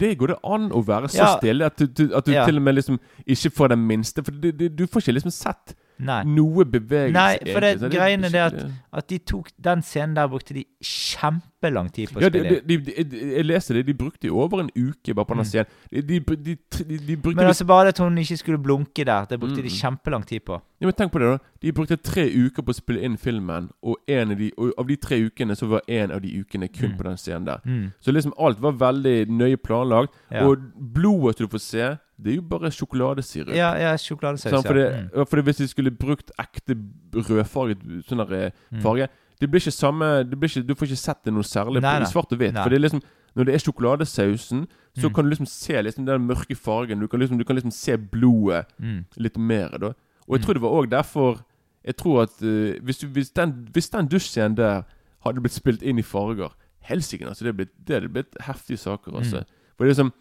[0.00, 1.36] det, Går det an å være så Ja.
[1.38, 2.44] stille at du, du, at du Ja.
[2.46, 4.24] til og med liksom ikke får den minste?
[4.24, 6.22] For du, du, får ikke liksom sett Nei.
[6.24, 7.12] noe bevegelse.
[7.14, 8.56] Nei, for det egentlig, greiene det at,
[8.92, 12.88] at de tok Den scenen der brukte de kjempelang tid på å ja, spille inn.
[13.36, 15.50] Jeg leste det, de brukte jo over en uke bare på den Mm.
[15.50, 15.66] scenen.
[15.92, 16.56] De, de,
[16.98, 19.68] de, Men altså bare det at hun ikke skulle blunke der, det brukte Mm.
[19.68, 20.60] de kjempelang tid på.
[20.80, 23.68] Ja, men tenk på det da De brukte tre uker på å spille inn filmen
[23.84, 26.66] Og, en av, de, og av de tre ukene så var en av de ukene
[26.72, 26.96] kun Mm.
[26.98, 27.92] på den scenen der Mm.
[28.00, 30.44] Så liksom alt var veldig nøye planlagt Ja.
[30.48, 34.52] Og blodet du får se Det er jo bare sjokoladesirup Ja, ja sjokoladesaus.
[34.52, 34.90] Sånn, fordi, ja.
[34.90, 35.10] det, Mm.
[35.36, 36.76] ja, hvis de skulle brukt ekte
[37.12, 39.08] rødfarget sånn eh, Mm.
[39.40, 41.96] Det blir ikke samme det blir ikke, Du får ikke sett det noe særlig Nei,
[41.98, 42.10] på, nei.
[42.12, 42.54] svart og hvitt.
[42.54, 43.02] For det er liksom
[43.34, 45.14] Når det er sjokoladesausen Så Mm.
[45.14, 47.96] kan du liksom se liksom den mørke fargen Du kan liksom, du kan liksom se
[47.96, 49.04] blodet Mm.
[49.16, 49.86] litt mer da
[50.28, 50.44] Og jeg Mm.
[50.44, 51.40] tror det var også derfor
[51.84, 54.82] Jeg tror at uh, hvis, du, hvis den, hvis den dusjen der
[55.24, 59.12] Hadde blitt spilt inn i farger Helsike altså Det blitt, det hadde blitt heftige saker
[59.12, 59.38] altså.
[59.38, 59.44] Mm.
[59.76, 60.12] For det er liksom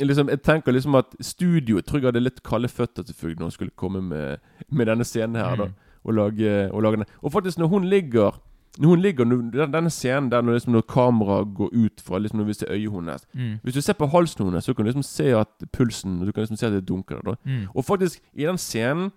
[0.00, 3.50] Liksom, jeg tenker liksom at studioet tror jeg hadde litt kalde føtter selvfølgelig når hun
[3.50, 5.56] skulle komme med, med denne scenen her.
[5.56, 5.72] da Mm.
[6.04, 7.04] og lage, og lage den.
[7.22, 8.40] Og faktisk, når hun ligger
[8.78, 12.38] Når hun ligger når, Denne scenen der når, liksom, når kameraet går ut fra liksom,
[12.38, 13.58] Når vi ser øyet hennes Mm.
[13.62, 16.42] Hvis du ser på halsen hennes, så kan du liksom se at pulsen Du kan
[16.42, 17.20] liksom se at det dunker.
[17.24, 17.66] da Mm.
[17.74, 19.12] Og faktisk, i den scenen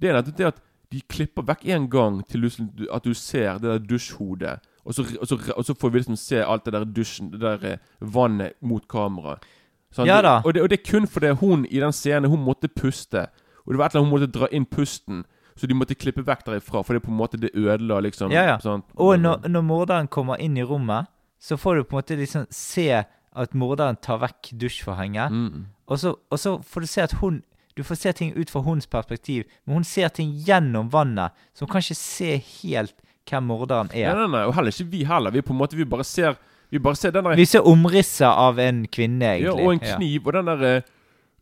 [0.00, 0.60] Det er nettopp det at
[0.92, 4.58] de klipper vekk en gang til du, at du ser det der dusjhodet.
[4.84, 7.40] Og så, og, så, og så får vi liksom se alt det der dusjen Det
[7.40, 9.38] der eh, vannet mot kameraet.
[9.92, 10.38] Sånn, Ja da.
[10.44, 13.26] Og det, og det er kun fordi hun i den scenen Hun måtte puste.
[13.66, 15.24] Og det var et eller annet hun måtte dra inn pusten.
[15.56, 18.46] Så de måtte klippe vekk derifra, for det på en måte det ødela liksom Ja,
[18.54, 18.58] ja.
[18.62, 18.82] Sånn.
[18.96, 22.46] Og når, når morderen kommer inn i rommet, så får du på en måte liksom
[22.50, 22.88] se
[23.32, 25.30] at morderen tar vekk dusjforhenget.
[25.30, 25.64] mm.
[25.92, 27.42] Og, så, og så får du se at hun
[27.76, 31.64] Du får se ting ut fra hennes perspektiv, men hun ser ting gjennom vannet, så
[31.64, 32.92] hun kan ikke se helt
[33.28, 34.12] hvem morderen er.
[34.12, 35.32] Nei, nei, nei, og heller ikke vi heller.
[35.32, 36.36] Vi på en måte Vi bare ser
[36.72, 39.50] Vi bare ser den der Vi ser omrisset av en kvinne, egentlig.
[39.50, 40.88] Ja, og en kniv, og den der eh,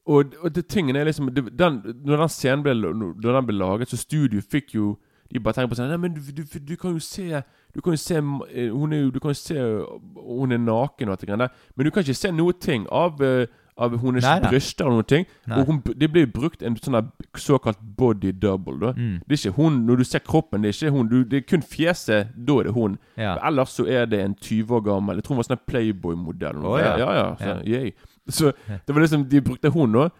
[0.06, 3.92] Og, og det tingen er liksom den, Når den scenen ble, når den ble laget,
[3.92, 4.96] så studio fikk jo
[5.30, 7.42] De bare tenker på sånn Nei, men du, du, du kan jo se
[7.74, 11.08] Du kan jo se eh, Hun er jo Du kan jo se Hun er naken
[11.08, 11.66] og alt det greiene der.
[11.76, 13.46] Men du kan ikke se noe ting av eh,
[13.80, 14.50] av hennes Nei, nei.
[14.52, 15.24] bryster eller noen ting.
[15.48, 15.58] Nei.
[15.62, 16.98] Og hun, det blir brukt en sånn
[17.40, 18.76] såkalt body double.
[18.80, 19.20] da Mm.
[19.26, 21.46] Det er ikke hun Når du ser kroppen, det er ikke hun du, Det er
[21.48, 22.28] kun fjeset.
[22.36, 22.98] Da er det hun.
[23.16, 23.36] Ja.
[23.48, 26.56] Ellers så er det en 20 år gammel Jeg tror hun var sånn Playboy-modell.
[26.64, 26.96] Oh, ja.
[26.98, 27.90] ja, ja, så, Ja.
[28.28, 30.10] så det var liksom De brukte hun òg.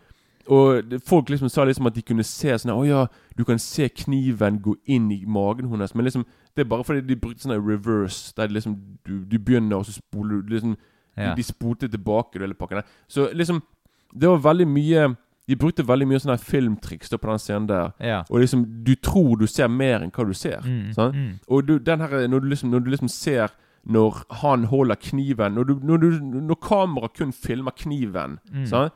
[0.50, 3.88] Og folk liksom sa liksom at de kunne se sånn Å ja, du kan se
[3.88, 5.94] kniven gå inn i magen hennes.
[5.94, 6.24] Men liksom
[6.56, 8.72] det er bare fordi de brukte sånn reverse, der liksom
[9.06, 10.72] du, du begynner, og så spoler du liksom
[11.16, 11.30] Ja.
[11.34, 12.86] de, de spolte tilbake hele pakken der.
[13.08, 13.62] Så liksom
[14.14, 15.16] Det var veldig mye
[15.48, 17.92] De brukte veldig mye sånne filmtriks da på den scenen der.
[18.00, 18.20] ja.
[18.30, 20.60] Og liksom Du tror du ser mer enn hva du ser.
[20.64, 21.12] Mm, sånn?
[21.14, 21.32] mm.
[21.48, 23.50] Og du, den her, når, du liksom, når du liksom ser
[23.84, 28.66] Når han holder kniven Når, du, når, du, når kameraet kun filmer kniven Mm.
[28.66, 28.90] sånn?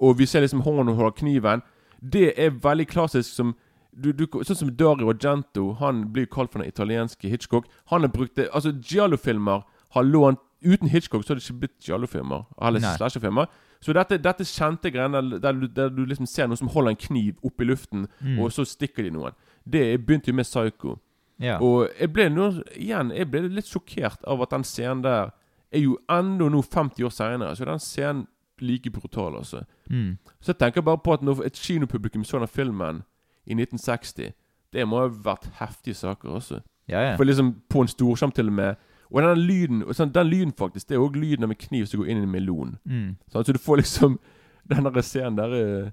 [0.00, 1.62] Og vi ser liksom hånden holder kniven
[2.00, 3.54] Det er veldig klassisk som
[3.96, 8.08] du, du, Sånn som Dario Argento Han blir kalt for den italienske Hitchcock Han har
[8.10, 9.62] brukt det Altså Giallo-filmer
[9.94, 13.46] har lånt Uten Hitchcock så hadde det ikke blitt Giallo-filmer Eller slasherfilmer.
[13.80, 17.34] Så dette, dette kjente greiene der, der du liksom ser noen som holder en kniv
[17.44, 18.38] opp i luften Mm.
[18.40, 19.32] Og så stikker de noen
[19.64, 20.98] Det begynte jo med Psycho
[21.40, 21.58] ja.
[21.58, 22.44] og jeg ble nå
[22.76, 25.32] igjen Jeg ble litt sjokkert av at den scenen der
[25.74, 27.56] er jo enda nå 50 år senere.
[27.56, 28.26] Så den scenen
[28.60, 29.64] like brutal, altså.
[29.90, 30.18] Mm.
[30.40, 33.02] Så jeg tenker bare på at når et kinopublikum så den filmen
[33.46, 34.32] i 1960
[34.72, 36.60] Det må ha vært heftige saker også.
[36.88, 37.16] ja, ja.
[37.16, 38.74] For liksom på en storskjerm til og med.
[39.10, 42.00] Og den lyden sånn, Den lyden faktisk Det er òg lyden av en kniv som
[42.00, 42.78] går inn i en melon.
[42.88, 43.16] Mm.
[43.32, 44.18] Sånn, så du får liksom
[44.70, 45.92] Den der scenen der er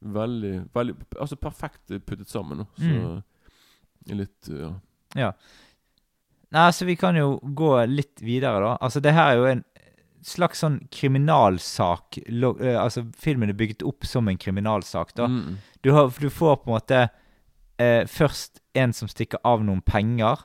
[0.00, 2.66] veldig, veldig Altså perfekt puttet sammen.
[2.76, 3.22] Så Mm.
[4.16, 4.72] litt Ja.
[5.16, 5.32] Ja.
[6.52, 8.76] Nei, altså vi kan jo gå litt videre, da.
[8.80, 9.64] Altså det her er jo en
[10.22, 12.18] slags sånn kriminalsak.
[12.28, 15.26] Eh, altså filmen er bygget opp som en kriminalsak, da.
[15.30, 15.58] Mm.
[15.82, 17.08] Du, har, du får på en måte
[17.78, 20.42] eh, først en som stikker av noen penger,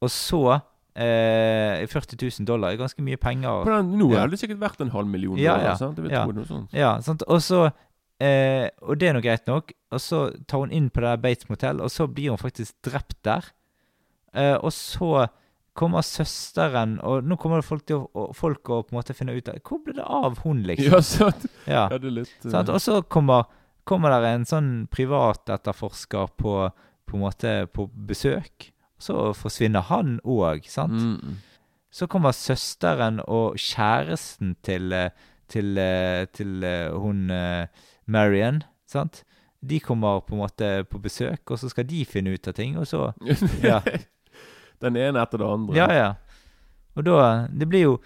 [0.00, 0.60] og så
[0.98, 3.62] eh, 40 000 dollar er ganske mye penger.
[3.64, 4.24] På den, nå Ja.
[4.24, 5.68] hadde det sikkert vært en halv million Ja, dollar.
[5.70, 5.74] ja.
[5.76, 5.96] Sant?
[5.96, 6.24] Det Ja.
[6.26, 6.72] noe sånt.
[6.74, 7.22] Ja, sant?
[7.28, 7.70] Og så
[8.20, 9.72] eh, Og det er nå greit nok.
[9.92, 12.74] Og så tar hun inn på det der Bates Motel, og så blir hun faktisk
[12.82, 13.44] drept der.
[14.34, 15.28] Eh, og så
[15.78, 19.36] kommer søsteren, og nå kommer det folk til å, folk å på en måte finne
[19.38, 20.90] ut av Hvor ble det av hun, liksom?
[20.92, 21.46] Ja, sant?
[21.68, 21.88] Ja.
[21.88, 22.50] Ja, det er litt uh...
[22.50, 22.68] Sant?
[22.68, 23.44] Og så kommer,
[23.86, 26.54] kommer der en sånn privatetterforsker på,
[27.06, 28.72] på en måte på besøk.
[28.98, 30.92] Så forsvinner han òg, sant?
[31.22, 31.36] mm.
[31.90, 35.12] Så kommer søsteren og kjæresten til, til,
[35.48, 37.66] til, eh, til eh, hun eh,
[38.06, 39.22] Marion, sant?
[39.64, 42.76] De kommer på en måte på besøk, og så skal de finne ut av ting,
[42.78, 43.12] og så
[43.64, 43.80] Ja,
[44.80, 45.76] Den ene etter det andre.
[45.78, 45.88] ja.
[45.94, 46.10] ja.
[46.98, 47.96] Og da Det blir jo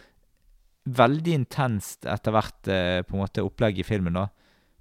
[0.85, 4.15] veldig intenst etter hvert eh, på en måte opplegg i filmen.
[4.19, 4.29] da.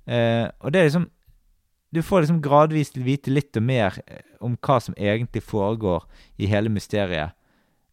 [0.05, 1.09] Eh, og det er liksom
[1.91, 6.05] Du får liksom gradvis vite litt og mer eh, om hva som egentlig foregår
[6.39, 7.37] i hele mysteriet.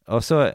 [0.08, 0.48] Og så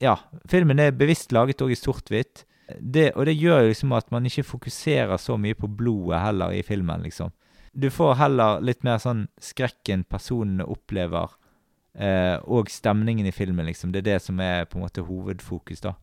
[0.00, 0.14] Ja,
[0.48, 2.46] filmen er bevisst laget òg i sort-hvitt.
[2.72, 6.62] Og det gjør jo liksom at man ikke fokuserer så mye på blodet heller i
[6.64, 7.34] filmen, liksom.
[7.76, 11.36] Du får heller litt mer sånn skrekken personene opplever,
[11.94, 13.92] eh, og stemningen i filmen, liksom.
[13.92, 15.94] Det er det som er på en måte hovedfokus, da.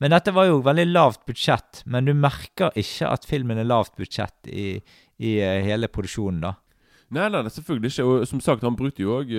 [0.00, 3.96] Men dette var jo veldig lavt budsjett, men du merker ikke at filmen er lavt
[3.98, 4.78] budsjett i,
[5.18, 6.54] i eh, hele produksjonen, da.
[7.10, 8.04] Nei, nei, selvfølgelig ikke.
[8.04, 9.30] Og som sagt, han brukte jo òg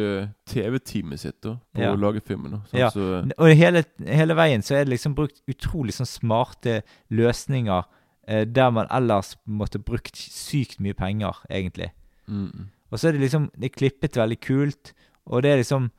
[0.49, 1.91] TV-teamet sitt da på Ja.
[1.93, 2.51] å lage filmen.
[2.51, 2.61] da?
[2.73, 2.89] Ja.
[2.89, 7.83] Så, Og hele, hele veien så er det liksom brukt utrolig sånn smarte løsninger
[8.27, 11.91] eh, der man ellers måtte brukt sykt mye penger, egentlig.
[12.27, 14.93] mm, Og så er det liksom Det er klippet veldig kult,
[15.27, 15.91] og det er liksom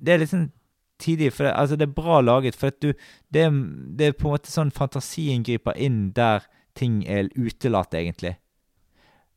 [0.00, 0.52] Det er liksom
[1.00, 2.92] tidlig, for det, altså det er bra laget, for at du
[3.32, 3.50] det
[3.98, 6.42] det er på en måte sånn fantasien griper inn der
[6.74, 8.36] ting er utelatt, egentlig.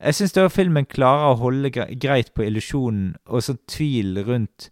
[0.02, 4.70] Jeg syns filmen klarer å holde greit på illusjonen og sånn tvil rundt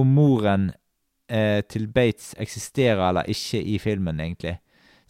[0.00, 0.70] om moren
[1.28, 4.56] eh, til Bates eksisterer eller ikke i filmen, egentlig.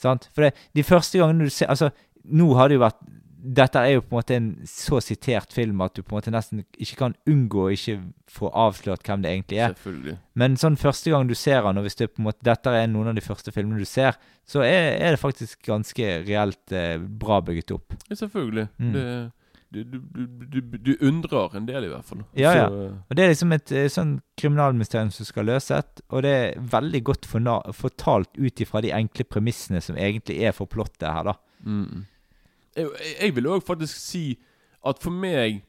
[0.03, 0.29] Sant?
[0.35, 1.92] For det, de første gangene du ser Altså,
[2.25, 3.03] nå har det jo vært
[3.42, 6.31] Dette er jo på en måte en så sitert film at du på en måte
[6.31, 7.96] nesten ikke kan unngå å ikke
[8.31, 9.75] få avslørt hvem det egentlig er.
[9.75, 10.14] selvfølgelig.
[10.38, 12.87] Men sånn første gang du ser han, og hvis det på en måte, dette er
[12.92, 14.14] noen av de første filmene du ser,
[14.46, 17.98] så er, er det faktisk ganske reelt eh, bra bygget opp.
[18.07, 18.68] Ja, selvfølgelig.
[18.79, 18.94] Mm.
[18.94, 19.09] Det,
[19.73, 22.23] du, du, du, du, undrer en del, i hvert fall.
[22.37, 22.67] Ja, ja.
[22.69, 27.03] Og Det er liksom et eh, sånn kriminalmysterium som skal løses, og det er veldig
[27.09, 31.37] godt fortalt ut ifra de enkle premissene som egentlig er for plottet her, da.
[31.65, 32.05] Mm.
[32.77, 32.89] Jeg,
[33.21, 34.39] jeg- vil òg faktisk si
[34.85, 35.63] at for meg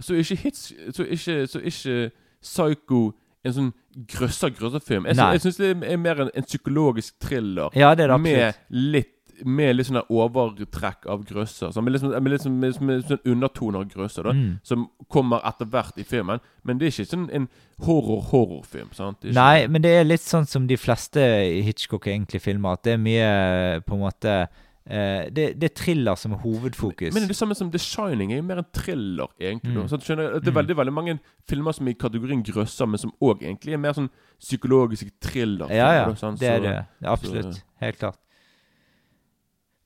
[0.00, 2.10] så er ikke hits Så er ikke, så er ikke
[2.42, 3.12] Psycho
[3.44, 3.72] en sånn
[4.08, 5.06] grøsser-grøsserfilm.
[5.10, 5.32] Jeg, Nei.
[5.36, 7.70] jeg syns det er mer en, en psykologisk thriller.
[7.78, 8.92] Ja, det er det med absolutt.
[8.96, 9.11] litt
[9.44, 11.72] med litt sånn overtrekk av grøsser.
[11.72, 14.30] Så med litt, sånn- med litt, sånn- med, litt sånn undertoner av grøsser, da.
[14.32, 14.60] Mm.
[14.62, 16.40] Som kommer etter hvert i filmen.
[16.64, 17.48] Men det er ikke sånn en
[17.80, 18.92] horror-horrorfilm.
[18.94, 19.22] sant?
[19.24, 21.20] Nei, men det er litt sånn som de fleste
[21.64, 24.48] Hitchcock egentlig filmer, at det er mye på en måte
[24.84, 27.12] eh, det, det er thriller som er hovedfokus.
[27.14, 29.76] Men det er det samme som The Shining er jo mer en thriller, egentlig.
[29.76, 29.88] Mm.
[29.88, 30.58] Så skjønner, Det er Mm.
[30.66, 31.18] veldig veldig mange
[31.48, 35.68] filmer som er i kategorien grøsser, men som òg egentlig er mer sånn psykologisk thriller.
[35.70, 36.12] Ja, ja.
[36.12, 36.30] da.
[36.34, 36.86] Det er det.
[37.04, 37.54] Absolutt.
[37.54, 38.16] så- Helt klart.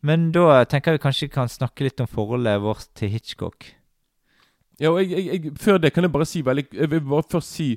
[0.07, 3.73] Men da tenker jeg vi kanskje kan snakke litt om forholdet vårt til Hitchcock.
[4.81, 7.25] Ja, og jeg, jeg, jeg, Før det kan jeg bare si veldig Jeg vil bare
[7.33, 7.69] først si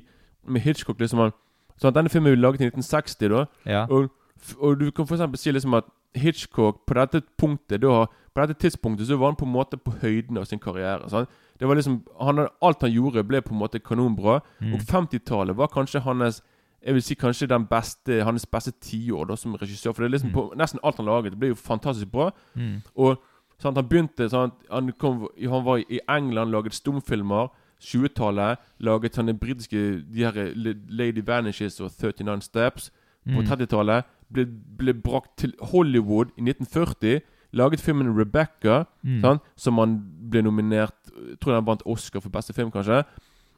[0.44, 1.36] med Hitchcock liksom at,
[1.80, 3.44] sånn at Denne filmen er laget i 1960, da.
[3.64, 3.86] Ja.
[3.88, 4.10] Og,
[4.58, 8.58] og du kan for eksempel si liksom at Hitchcock på dette punktet da, På dette
[8.60, 11.08] tidspunktet så var han på en måte på høyden av sin karriere.
[11.10, 11.28] Sånn.
[11.58, 14.40] Det var liksom han, Alt han gjorde, ble på en måte kanonbra.
[14.60, 14.74] Mm.
[14.76, 16.42] Og 50-tallet var kanskje hans
[16.84, 19.92] Jeg vil si kanskje den beste hans beste tiår som regissør.
[19.92, 20.34] For det er liksom Mm.
[20.34, 22.30] på Nesten alt han laget, ble jo fantastisk bra.
[22.56, 22.82] Mm.
[22.96, 23.18] Og
[23.58, 27.48] sant, han begynte sant, han, kom, han var i England, laget stumfilmer.
[27.80, 30.52] 20-tallet laget han de britiske de her
[30.88, 32.90] Lady Vanishes og 39 Steps.
[33.26, 33.46] På Mm.
[33.46, 34.46] 30-tallet ble,
[34.78, 37.20] ble brakt til Hollywood i 1940.
[37.52, 39.20] Laget filmen Rebecca, Mm.
[39.20, 39.98] sant, som han
[40.30, 40.94] ble nominert
[41.30, 43.04] Jeg tror han vant Oscar for beste film, kanskje.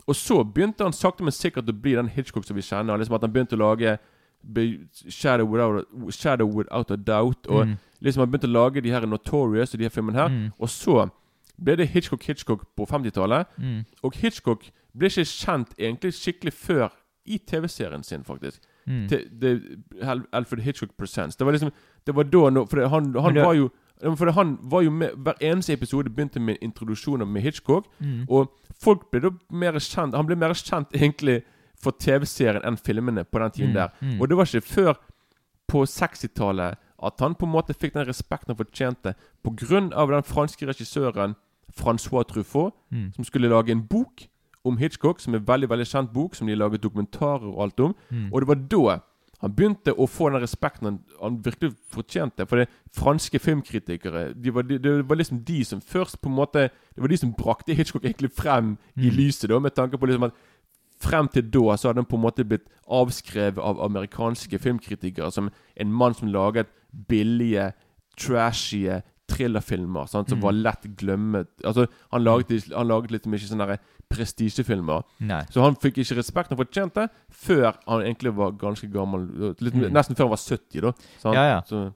[0.08, 2.98] Og så begynte han sakte, men sikkert å bli den Hitchcock som vi kjenner.
[2.98, 3.98] Liksom At han begynte å lage
[5.08, 7.46] Shadow Without, Shadow Without a Doubt.
[7.46, 7.76] Og Mm.
[8.02, 10.28] liksom han begynte å lage de her Notorious og de her filmene her.
[10.28, 10.52] Mm.
[10.58, 11.10] Og så
[11.62, 13.46] ble det Hitchcock Hitchcock på 50-tallet.
[13.58, 13.84] Mm.
[14.02, 16.88] Og Hitchcock ble ikke kjent egentlig skikkelig før
[17.26, 18.60] i TV-serien sin, faktisk.
[18.86, 19.08] Mm.
[19.08, 19.62] Til, det,
[20.32, 21.36] Alfred Hitchcock Presents.
[21.36, 21.70] Det var liksom
[22.04, 23.70] Det var da nå For det, han, han var jo
[24.02, 27.86] For han var jo med Hver eneste episode begynte med introduksjoner med Hitchcock.
[28.00, 28.26] Mm.
[28.28, 28.50] Og
[28.82, 31.42] folk ble da mer kjent Han ble mer kjent egentlig
[31.82, 33.88] for TV-serien enn filmene på den tiden Mm, der.
[34.00, 34.20] mm.
[34.20, 34.94] Og det var ikke før
[35.68, 39.80] på 60-tallet at han på en måte fikk den respekten han fortjente pga.
[40.06, 41.34] den franske regissøren
[41.72, 43.12] Francois Truffaut, Mm.
[43.14, 44.26] som skulle lage en bok
[44.64, 47.80] om Hitchcock, som er en veldig veldig kjent bok, som de laget dokumentarer og alt
[47.80, 47.94] om.
[48.10, 48.32] Mm.
[48.32, 49.00] Og det var da
[49.42, 52.46] han begynte å få den respekten han, han virkelig fortjente.
[52.46, 56.36] For det franske filmkritikere de var, de, Det var liksom de som først på en
[56.36, 59.16] måte Det var de som brakte Hitchcock egentlig frem i Mm.
[59.16, 60.32] lyset, da, med tanke på liksom at
[61.02, 65.50] Frem til da så hadde han på en måte blitt avskrevet av amerikanske filmkritikere som
[65.76, 66.66] en mann som laget
[67.08, 67.72] billige,
[68.16, 70.42] trashy thrillerfilmer sant, som Mm.
[70.42, 71.48] var lett glemmet.
[71.64, 73.78] Altså, han laget, han laget litt mye sånne
[74.10, 75.02] prestisjefilmer.
[75.50, 79.54] Så han fikk ikke respekt han fortjente før han egentlig var ganske gammel.
[79.60, 79.90] Litt, Mm.
[79.92, 80.92] Nesten før han var 70, da.
[81.18, 81.34] sant?
[81.34, 81.60] Ja, ja.
[81.62, 81.92] Så,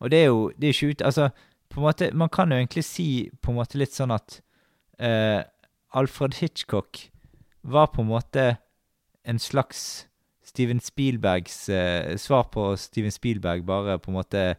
[0.00, 1.30] Og det er jo det er ikke ut, Altså,
[1.70, 4.40] på en måte Man kan jo egentlig si på en måte litt sånn at
[5.00, 5.42] uh,
[5.94, 7.10] Alfred Hitchcock
[7.62, 8.58] var på en måte
[9.24, 10.06] en slags
[10.42, 14.56] Steven Spielbergs uh, Svar på Steven Spielberg bare på en måte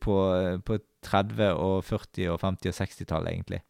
[0.00, 0.16] på,
[0.66, 3.62] på 30-, og 40-, og 50- og 60-tallet, egentlig.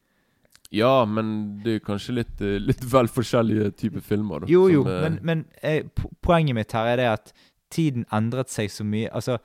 [0.74, 4.44] Ja, men det er kanskje litt, eh, litt vel forskjellige typer filmer.
[4.44, 7.32] Da, Jo, jo, som, eh, men, men eh, poenget mitt her er det at
[7.72, 9.08] tiden endret seg så mye.
[9.08, 9.38] Altså,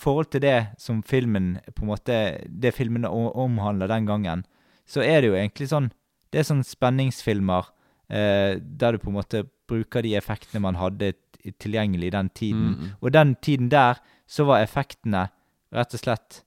[0.00, 2.14] forhold til det som filmen på en måte
[2.50, 4.44] Det filmene omhandler den gangen,
[4.86, 5.92] så er det jo egentlig sånn
[6.32, 7.68] Det er sånn spenningsfilmer
[8.10, 11.14] eh, der du på en måte bruker de effektene man hadde
[11.62, 12.66] tilgjengelig i den tiden.
[12.74, 12.90] Mm.
[13.00, 15.28] Og den tiden der så var effektene
[15.74, 16.42] rett og slett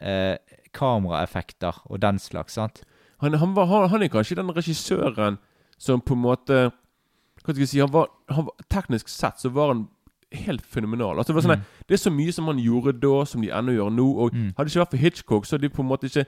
[0.00, 0.36] eh,
[0.90, 2.82] kameraeffekter og den slags, sant?
[3.20, 5.38] Han, han, var, han, han er kanskje den regissøren
[5.80, 6.60] som på en måte
[7.40, 9.86] Hva skal jeg si han var, han var, Teknisk sett så var han
[10.30, 11.16] helt fenomenal.
[11.18, 11.64] Altså Det var sånn Mm.
[11.88, 14.04] Det er så mye som han gjorde da, som de ennå gjør nå.
[14.24, 14.52] Og Mm.
[14.56, 16.26] Hadde det ikke vært for Hitchcock, så hadde de på en måte ikke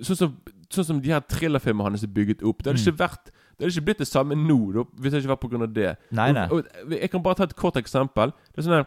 [0.00, 0.34] Sånn som,
[0.70, 2.60] sånn som de her thrillerfilmene hans er bygget opp.
[2.62, 2.86] Det hadde Mm.
[2.86, 3.24] ikke vært
[3.58, 5.66] Det hadde ikke blitt det samme nå, da, hvis det ikke var pga.
[5.74, 5.96] det.
[6.12, 6.44] Nei, nei.
[6.54, 8.30] Og, og, jeg kan bare ta et kort eksempel.
[8.54, 8.86] Det er sånn her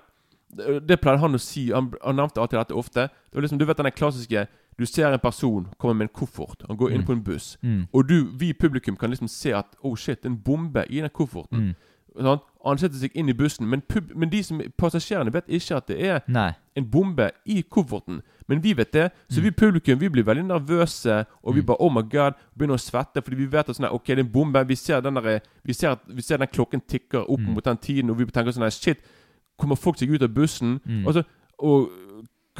[0.87, 1.71] det- pleier han å si.
[1.71, 3.09] Han, han nevnte alltid dette ofte.
[3.09, 4.47] Det var liksom, Du vet den klassiske
[4.79, 6.63] Du ser en person komme med en koffert.
[6.67, 7.05] Han går inn Mm.
[7.05, 7.57] på en buss.
[7.61, 7.87] Mm.
[7.93, 11.09] Og du, vi i publikum kan liksom se at Oh shit, en bombe i den
[11.09, 11.59] kofferten.
[11.59, 11.75] Mm.
[12.17, 12.39] Sånn?
[12.65, 15.87] Han setter seg inn i bussen, men, pub men de som passasjerene vet ikke at
[15.87, 16.53] det er Nei.
[16.75, 18.21] en bombe i kofferten.
[18.47, 19.43] Men vi vet det, så Mm.
[19.43, 21.25] vi publikum vi blir veldig nervøse.
[21.43, 21.65] Og vi Mm.
[21.65, 24.17] bare oh my god, begynner å svette fordi vi vet at sånn her, Ok, det
[24.19, 24.67] er en bombe.
[24.67, 27.53] Vi ser den der, vi ser, at, vi ser den klokken tikker opp Mm.
[27.53, 28.97] mot den tiden, og vi tenker sånn her Shit,
[29.57, 30.79] kommer folk seg ut av bussen?
[30.85, 31.07] Mm.
[31.13, 31.23] Så,
[31.61, 31.89] og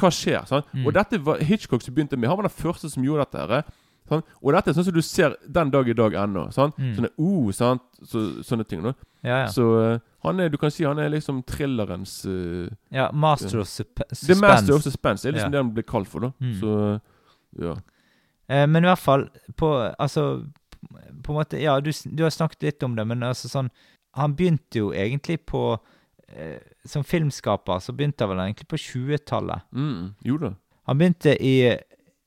[0.00, 0.44] hva skjer?
[0.48, 0.68] Sant?
[0.72, 0.86] Mm.
[0.86, 2.28] Og dette var Hitchcock som begynte med.
[2.30, 3.46] Han var den første som gjorde dette.
[3.46, 3.64] her
[4.08, 4.32] sant?
[4.40, 6.46] Og dette er sånn som du ser den dag i dag ennå.
[6.54, 6.78] sant?
[6.78, 6.94] Mm.
[6.96, 7.84] Sånne oh, sant?
[8.08, 8.84] Så, sånne ting.
[9.22, 9.46] Ja, ja.
[9.52, 13.70] Så eh, han er, du kan si han er liksom thrillerens uh, ja Master of
[13.70, 14.26] suspense.
[14.26, 15.26] The Master of Suspense.
[15.28, 15.56] Er liksom Ja.
[15.56, 16.20] det han blir kalt for.
[16.20, 16.54] da Mm.
[16.60, 17.00] Så
[17.62, 17.76] ja.
[18.48, 20.44] Eh, men i hvert fall på Altså,
[21.22, 23.70] på en måte Ja, du, du har snakket litt om det, men altså sånn
[24.16, 25.78] Han begynte jo egentlig på
[26.88, 29.66] Som filmskaper så begynte han vel egentlig på 20-tallet.
[29.72, 30.52] Mm, jo da.
[30.90, 31.54] Han begynte i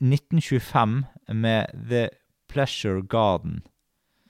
[0.04, 2.10] 1925 med The
[2.52, 3.62] Pleasure Garden.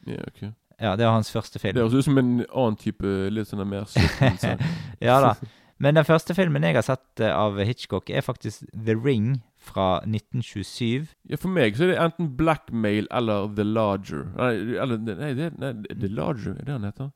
[0.06, 0.42] Ja, ok
[0.80, 1.76] Ja, det var hans første film.
[1.76, 4.60] Det høres ut som en annen type litt sånn mer sånn.
[5.00, 5.36] ja da.
[5.80, 10.00] Men den første filmen jeg har sett eh, av Hitchcock, er faktisk The Ring fra
[10.08, 11.08] 1927.
[11.32, 14.24] Ja, For meg så er det enten Blackmail eller The Larger.
[14.38, 14.52] Nei,
[14.84, 17.12] eller, nei, det, nei The Larger, er det han heter?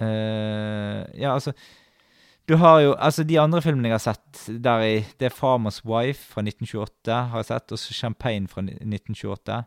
[0.00, 1.52] Eh, ja, altså
[2.48, 5.84] Du har jo Altså, de andre filmene jeg har sett, der i Det er Farmer's
[5.86, 7.72] Wife fra 1928, har jeg sett.
[7.72, 9.62] Og så Champagne fra 1928.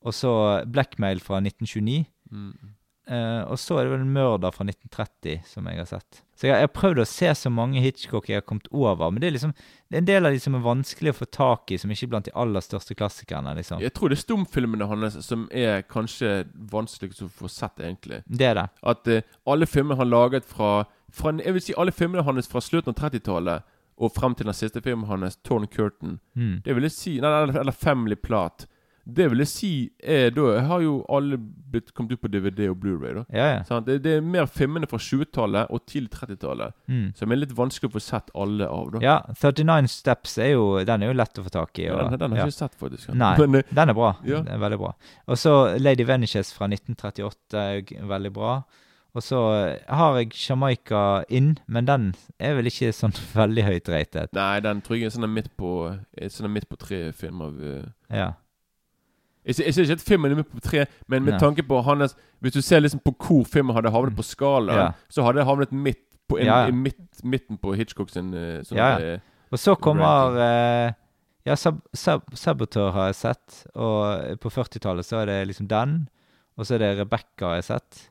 [0.00, 2.06] Og så Blackmail fra 1929.
[2.30, 2.74] Mm.
[3.10, 6.20] Eh, og så er det vel Mørder fra 1930 som jeg har sett.
[6.38, 9.10] Så jeg, jeg har prøvd å se så mange Hitchcock jeg har kommet over.
[9.10, 9.54] Men det er liksom
[9.90, 12.06] det er en del av de som er vanskelig å få tak i, som ikke
[12.06, 13.56] er blant de aller største klassikerne.
[13.58, 13.82] liksom.
[13.82, 18.22] Jeg tror det er stumfilmene hans som er kanskje vanskeligst å få sett, egentlig.
[18.30, 18.68] Det er det.
[18.94, 19.20] At uh,
[19.50, 23.02] alle filmene han laget fra, fra Jeg vil si alle filmene hans fra slutten av
[23.10, 23.66] 30-tallet
[24.00, 26.62] og frem til den siste filmen hans, 'Torn Curtain', Mm.
[26.64, 28.64] det vil jeg si Nei, eller, eller 'Family Plot'.
[29.06, 29.70] Det vil jeg si
[30.04, 33.46] er Da Jeg har jo alle blitt kommet ut på DVD og Blu-ray da Ja,
[33.56, 33.80] ja.
[33.80, 37.12] Det, det er mer filmene fra 20-tallet og til 30-tallet Mm.
[37.16, 38.90] som er litt vanskelig å få sett alle av.
[38.92, 41.86] da Ja, 39 Steps er jo Den er jo lett å få tak i.
[41.88, 43.08] Ja, den, den har jeg ikke sett, faktisk.
[43.14, 44.12] Nei, Men, eh, den er bra.
[44.24, 44.92] Den er veldig bra.
[45.28, 48.62] Og så Lady Vanishes fra 1938 er veldig bra.
[49.14, 52.04] Og så eh, har jeg Jamaica inn, men den
[52.38, 54.28] er vel ikke sånn veldig høyt rated.
[54.36, 57.56] nei, den tror jeg er sånn midt på er sånn midt på tre filmer.
[57.58, 57.88] eh.
[58.20, 58.28] Ja.
[59.46, 61.40] Jeg ser, ikke at filmen er midt på tre, men med Nei.
[61.40, 64.92] tanke på hans Hvis du ser liksom på hvor filmen hadde havnet på skalaen, Ja.
[65.08, 68.60] så hadde det havnet midt på en, Ja, i midt, midten på Hitchcock sin eh,
[68.62, 69.14] sånn Ja, ja.
[69.14, 70.92] eh, Og så kommer uh,
[71.46, 76.08] Ja, sab sab Saboteur har jeg sett, og på 40-tallet så er det liksom den.
[76.58, 78.10] Og så er det Rebecca har jeg sett.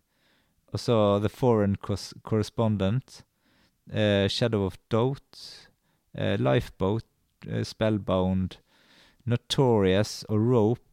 [0.74, 3.22] Og så The Foreign Correspondent.
[3.94, 5.70] Uh, Shadow of Doubt.
[6.18, 7.06] Uh, Lifeboat.
[7.64, 8.58] Spellbound.
[9.26, 10.89] Notorious og Rope.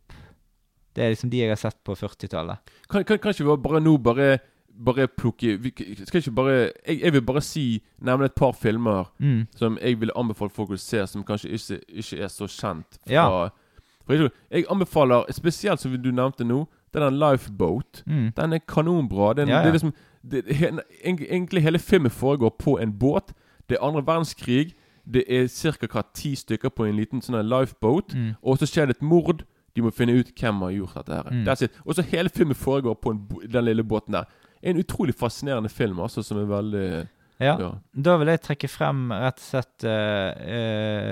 [0.97, 2.71] Det er liksom de jeg har sett på 40-tallet.
[2.91, 4.39] Kan, kan, kan ikke vi bare nå bare
[4.77, 5.71] bare plukke vi,
[6.05, 6.55] Skal ikke bare
[6.87, 7.63] jeg, jeg vil bare si
[8.05, 9.47] Nevne et par filmer Mm.
[9.57, 12.99] som jeg vil anbefale folk å se, som kanskje ikke, ikke er så kjent.
[13.07, 13.49] Fra, Ja.
[14.07, 18.03] for jeg, anbefaler, spesielt som du nevnte nå, det den der Lifeboat.
[18.07, 18.33] Mm.
[18.37, 19.33] Den er kanonbra.
[19.35, 19.63] Den, Ja, ja.
[19.63, 20.45] Det er liksom det,
[21.05, 23.33] Egentlig hele filmen foregår på en båt.
[23.69, 24.73] Det er andre verdenskrig.
[25.13, 25.47] Det er
[25.89, 26.03] ca.
[26.15, 28.15] ti stykker på en liten sånn lifeboat.
[28.15, 28.35] Mm.
[28.43, 29.45] Og så skjer det et mord.
[29.77, 31.13] De må finne ut hvem har gjort dette.
[31.21, 31.45] her Mm.
[31.47, 31.73] That's it.
[31.85, 33.21] Og så hele filmen foregår på en,
[33.53, 34.25] den lille båten der.
[34.63, 37.09] En utrolig fascinerende film, altså, som er veldig
[37.39, 37.59] Ja.
[37.61, 37.71] Ja.
[37.95, 40.31] Da vil jeg trekke frem rett og slett uh,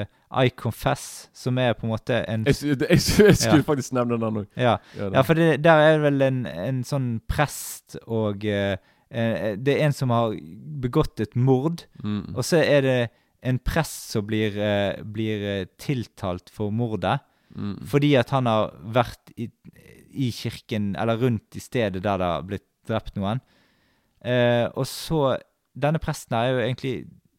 [0.01, 3.67] uh, I Confess, som er på en måte en Jeg, jeg, jeg, jeg skulle Ja.
[3.69, 4.47] faktisk nevne den òg.
[4.57, 8.77] Ja, Ja, for det, der er det vel en, en sånn prest og uh,
[9.61, 10.33] Det er en som har
[10.81, 12.35] begått et mord, Mm.
[12.35, 13.11] og så er det
[13.45, 14.57] en prest som blir,
[15.05, 17.21] blir tiltalt for mordet.
[17.55, 17.77] Mm.
[17.91, 19.49] Fordi at han har vært i,
[20.11, 23.43] i kirken, eller rundt i stedet der det har blitt drept noen.
[24.25, 25.37] Eh, og så
[25.75, 26.93] Denne presten er jo egentlig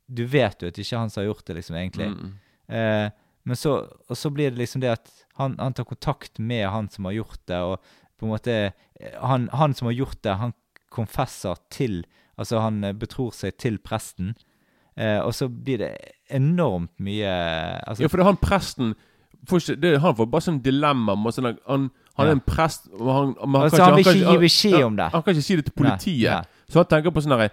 [0.06, 2.10] Du vet jo at det ikke er han som har gjort det, liksom, egentlig.
[2.12, 2.34] Mm.
[2.78, 3.06] Eh,
[3.46, 3.78] men så,
[4.10, 5.10] og så blir det liksom det at
[5.40, 7.78] han, han tar kontakt med han som har gjort det, og
[8.20, 10.54] på en måte eh, Han, han som har gjort det, han
[10.94, 12.04] konfesser til
[12.36, 14.34] Altså, han eh, betror seg til presten.
[15.00, 15.92] Eh, og så blir det
[16.32, 17.32] enormt mye
[17.84, 18.94] altså, Ja, for det er han presten
[19.46, 21.16] ikke, det, Han får bare sånn dilemma.
[21.32, 24.38] sånn, han, han er en prest og han, han, Altså, kan han vil ikke gi
[24.38, 25.10] beskjed om det.
[25.12, 26.32] Han kan ikke si det til politiet.
[26.32, 26.44] nei.
[26.70, 27.50] Så han tenker på sånn herre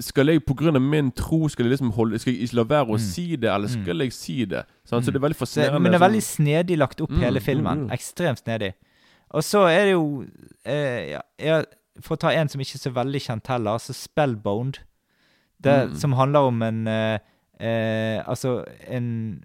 [0.00, 0.72] Skal jeg pga.
[0.80, 3.68] min tro Skal jeg liksom holde Skal jeg ikke la være å si det, eller
[3.68, 4.64] skal jeg si det?
[4.84, 5.04] Sant?
[5.04, 5.44] Så det er veldig Mm.
[5.46, 5.80] Fascinerende.
[5.80, 7.78] men det er veldig sånn- snedig lagt opp, Mm, hele mm, filmen.
[7.86, 7.90] mm.
[7.92, 8.72] Ekstremt snedig.
[9.30, 10.24] Og så er det jo
[10.64, 11.62] eh, ja,
[12.00, 14.78] For å ta en som ikke er så veldig kjent heller, altså Spellbound.
[15.60, 15.96] Det Mm.
[15.96, 17.18] som handler om en eh,
[17.60, 19.42] eh, Altså en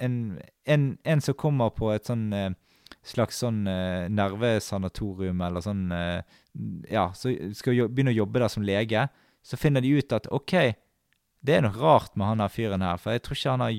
[0.00, 2.50] en, en en som kommer på et sånn eh,
[3.08, 6.20] slags sånn eh, nervesanatorium eller sånn eh,
[6.90, 9.06] Ja, så skal jo, begynne å jobbe der som lege.
[9.46, 10.54] Så finner de ut at OK,
[11.46, 13.76] det er noe rart med han her fyren her, for jeg tror ikke han, har,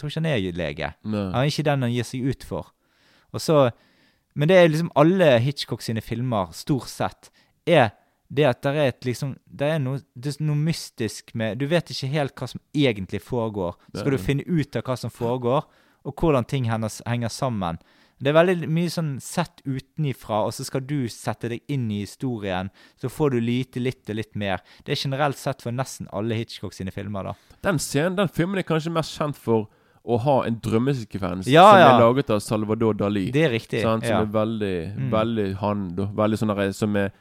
[0.00, 0.92] tror ikke han er lege.
[1.04, 1.26] Nei.
[1.34, 2.70] Han er ikke den han gir seg ut for.
[3.34, 3.58] Og så,
[4.34, 7.28] men det er liksom alle Hitchcock sine filmer, stort sett,
[7.68, 7.92] er
[8.34, 12.08] det at det er liksom Det er det er noe mystisk med Du vet ikke
[12.10, 13.76] helt hva som egentlig foregår.
[13.92, 15.66] Så skal du finne ut av hva som foregår,
[16.04, 17.78] og hvordan ting henger, henger sammen.
[18.20, 22.02] Det er veldig mye sånn sett utenifra, og så skal du sette deg inn i
[22.04, 22.70] historien.
[23.00, 24.62] Så får du lite litt og litt mer.
[24.84, 27.56] Det er generelt sett for nesten alle Hitchcock sine filmer, da.
[27.66, 29.66] Den scenen, den filmen er kanskje mest kjent for
[30.04, 31.90] å ha en drømmesekvens Ja, som ja.
[31.94, 33.30] er laget av Salvador Dali.
[33.32, 33.80] Det er riktig.
[33.82, 34.04] sant?
[34.04, 34.20] Som ja.
[34.22, 35.10] er veldig, Mm.
[35.10, 35.84] veldig han.
[35.96, 37.12] Veldig sånn som er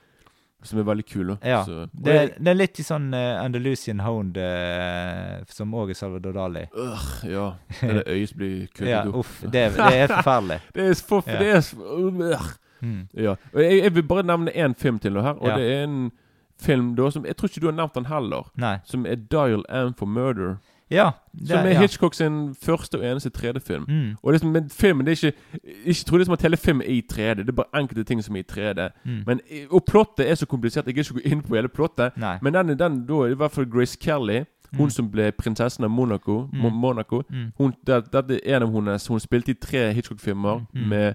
[0.64, 1.34] Som er veldig kul.
[1.44, 1.64] Ja.
[1.68, 6.34] Så, Det, det er litt i sånn uh, Andalusian Hound uh, som òg er Salvador
[6.38, 6.66] Dali.
[6.72, 7.48] Uh, ja.
[7.82, 9.16] Det er det øyet blir kuttet Ja, opp.
[9.26, 9.42] uff.
[9.44, 10.60] Det, det er forferdelig.
[10.76, 11.40] Det er for, Ja.
[11.40, 12.52] det er
[12.84, 13.08] Mm.
[13.16, 13.36] Ja.
[13.56, 16.12] Jeg, jeg vil bare nevne én film til her, og det er en
[16.60, 18.50] film da som Jeg tror ikke du har nevnt den heller.
[18.60, 18.78] Nei.
[18.84, 20.58] Som er 'Dial M for Murder'.
[20.94, 21.10] Ja.
[21.34, 21.80] Det, Som er ja.
[21.82, 23.86] Hitchcock sin første og eneste 3D-film.
[23.88, 24.16] Mm.
[24.24, 26.82] Og det som, men filmen det er ikke Ikke tro det som at hele filmen
[26.88, 27.36] er i 3D.
[27.44, 28.90] Det er bare enkelte ting som er i 3D.
[29.06, 29.24] Mm.
[29.28, 29.40] Men,
[29.72, 30.86] og plottet er så komplisert.
[30.86, 32.14] Jeg gidder ikke gå inn på hele plottet.
[32.18, 32.38] Nei.
[32.42, 34.44] Men den, den da er i hvert fall Grace Kelly.
[34.78, 34.90] Hun Mm.
[34.90, 36.50] som ble prinsessen av Monaco.
[36.54, 36.72] Mm.
[36.74, 37.22] Monaco.
[37.30, 37.52] Mm.
[37.58, 40.88] Hun, det, dette er en av hennes Hun spilte i tre Hitchcock-filmer Mm.
[40.90, 41.14] med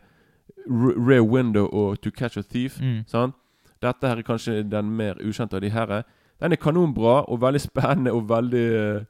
[0.70, 2.78] Rare Window og To Catch a Thief.
[3.06, 3.34] Sant?
[3.82, 6.02] Dette her er kanskje den mer ukjente av de her.
[6.40, 9.00] Den er kanonbra og veldig spennende og veldig eh,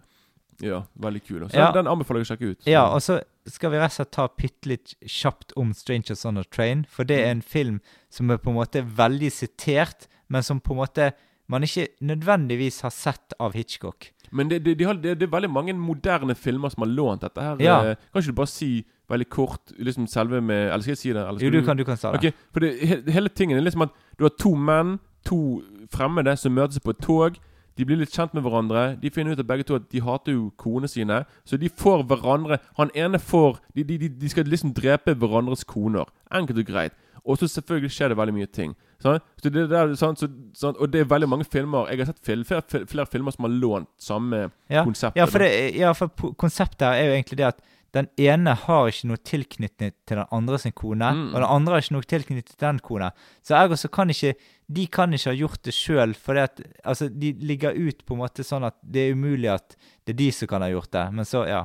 [0.61, 1.41] Ja, veldig kul.
[1.49, 1.71] Så Ja.
[1.73, 2.67] den anbefaler jeg å sjekke ut.
[2.67, 6.37] Ja, og så skal vi rett og slett ta bitte litt kjapt om 'Strangers on
[6.39, 6.85] a Train'.
[6.89, 7.25] For det Mm.
[7.27, 7.81] er en film
[8.11, 11.13] som er på en måte veldig sitert, men som på en måte
[11.49, 14.11] man ikke nødvendigvis har sett av Hitchcock.
[14.31, 17.21] Men det, det, de har, det, det er veldig mange moderne filmer som har lånt
[17.23, 17.57] dette her.
[17.61, 17.81] Ja.
[17.91, 21.09] Eh, Kan ikke du bare si veldig kort liksom selve med Eller skal jeg si
[21.13, 21.27] det?
[21.27, 22.15] Eller Jo, du kan, du kan si det.
[22.19, 26.37] Okay, for det, he, hele tingen er liksom at du har to menn, to fremmede,
[26.37, 27.39] som møtes på et tog.
[27.79, 28.97] De blir litt kjent med hverandre.
[28.99, 31.23] De finner ut av begge to at de hater jo konene sine.
[31.47, 36.11] Så de får hverandre Han ene får De, de, de, skal liksom drepe hverandres koner.
[36.35, 36.99] Enkelt og greit.
[37.29, 38.75] Og så selvfølgelig skjer det veldig mye ting.
[39.03, 39.23] Sant?
[39.43, 40.19] Så det der, sant?
[40.19, 40.79] Så, sant?
[40.81, 43.55] Og det er veldig mange filmer Jeg har sett fil, flere, flere filmer som har
[43.55, 45.17] lånt samme Ja, konsept.
[45.17, 47.61] ja, for, det, ja, for konseptet er jo egentlig det at
[47.95, 51.29] den ene har ikke noe tilknytning til den andre sin kone, Mm.
[51.35, 53.11] og den andre har ikke noe tilknytning til den kone.
[53.43, 54.35] Så ergo så kan ikke
[54.71, 56.51] De kan ikke ha gjort det sjøl, for det
[56.85, 60.19] altså, de ligger ut på en måte sånn at det er umulig at det er
[60.19, 61.07] de som kan ha gjort det.
[61.15, 61.65] Men så, ja.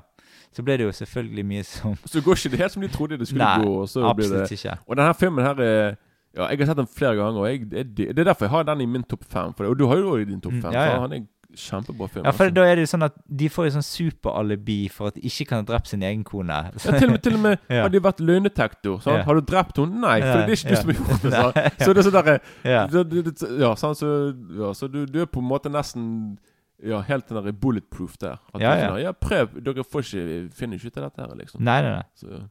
[0.55, 3.17] Så ble det jo selvfølgelig mye som Så går ikke det helt som de trodde
[3.19, 3.73] det skulle Nei, gå.
[3.81, 4.77] Og så blir det absolutt ikke.
[4.87, 5.97] Og denne filmen her er
[6.33, 8.63] Ja, jeg har sett den flere ganger, og jeg, det, det er derfor jeg har
[8.63, 9.51] den i min topp fem.
[9.57, 10.71] Det, og du har jo i din topp Mm, fem.
[10.73, 10.99] ja, ja.
[11.03, 12.25] Han er kjempebra film.
[12.25, 12.53] Ja, for altså.
[12.55, 15.45] da er det jo sånn at de får jo sånn superalibi for at de ikke
[15.49, 16.47] kan ha drept sin egen kone.
[16.49, 17.81] ja, til, og med- til og med Ja.
[17.83, 19.01] har de vært løgndetektor.
[19.05, 19.23] Ja.
[19.23, 19.99] Har du drept henne?
[20.01, 21.31] Nei, for det er ikke du som har gjort det.
[21.39, 21.83] sant?
[21.83, 22.87] Så det er sånn derre Ja.
[22.87, 24.09] det- Ja, sant, så,
[24.57, 26.37] ja, så du, du er på en måte nesten
[26.83, 28.39] ja, helt den der bulletproof der.
[28.53, 28.95] At Ja, ja.
[28.97, 29.53] ja, prøv.
[29.63, 31.61] Dere får ikke finner ikke ut av dette her, liksom.
[31.63, 32.03] Nei, nei, nei.
[32.19, 32.49] Så.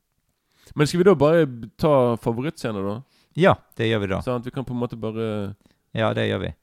[0.77, 1.47] Men skal vi da bare
[1.77, 3.03] ta favorittscener, da?
[3.37, 4.21] Ja, det gjør vi da.
[4.25, 5.55] Sånn at vi kan på en måte bare
[5.93, 6.55] Ja, det gjør vi.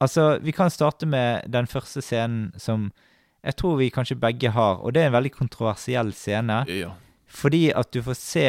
[0.00, 2.90] Altså, vi kan starte med den første scenen som
[3.46, 6.64] jeg tror vi kanskje begge har, og det er en veldig kontroversiell scene.
[6.68, 6.90] Ja.
[7.28, 8.48] Fordi at du får se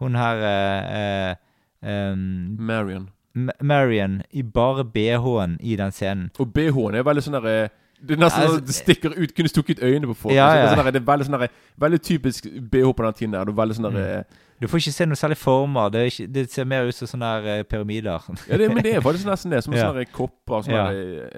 [0.00, 1.34] hun her eh,
[1.82, 2.14] eh,
[2.58, 3.08] Marion.
[3.34, 6.30] M- Marion i bare BH-en i den scenen.
[6.38, 7.68] Og BH-en er veldig sånn der eh,
[8.04, 10.34] Det er nesten Altså, sånn at det stikker ut Kunne stukket øynene på folk.
[10.36, 10.74] Ja, Altså, ja.
[10.76, 11.54] sånn det er veldig sånn der,
[11.86, 13.44] Veldig typisk BH på den tiden der.
[13.48, 14.40] Det er veldig sånn der, Mm.
[14.64, 15.92] Eh, Du får ikke se noe særlig former.
[15.94, 18.28] Det, ikke, det ser mer ut som sånne her, uh, pyramider.
[18.48, 19.62] Ja, det, men det er faktisk nesten det.
[19.64, 19.88] Som Ja.
[19.90, 20.64] sånne der kopper.
[20.66, 20.90] Sånne Ja.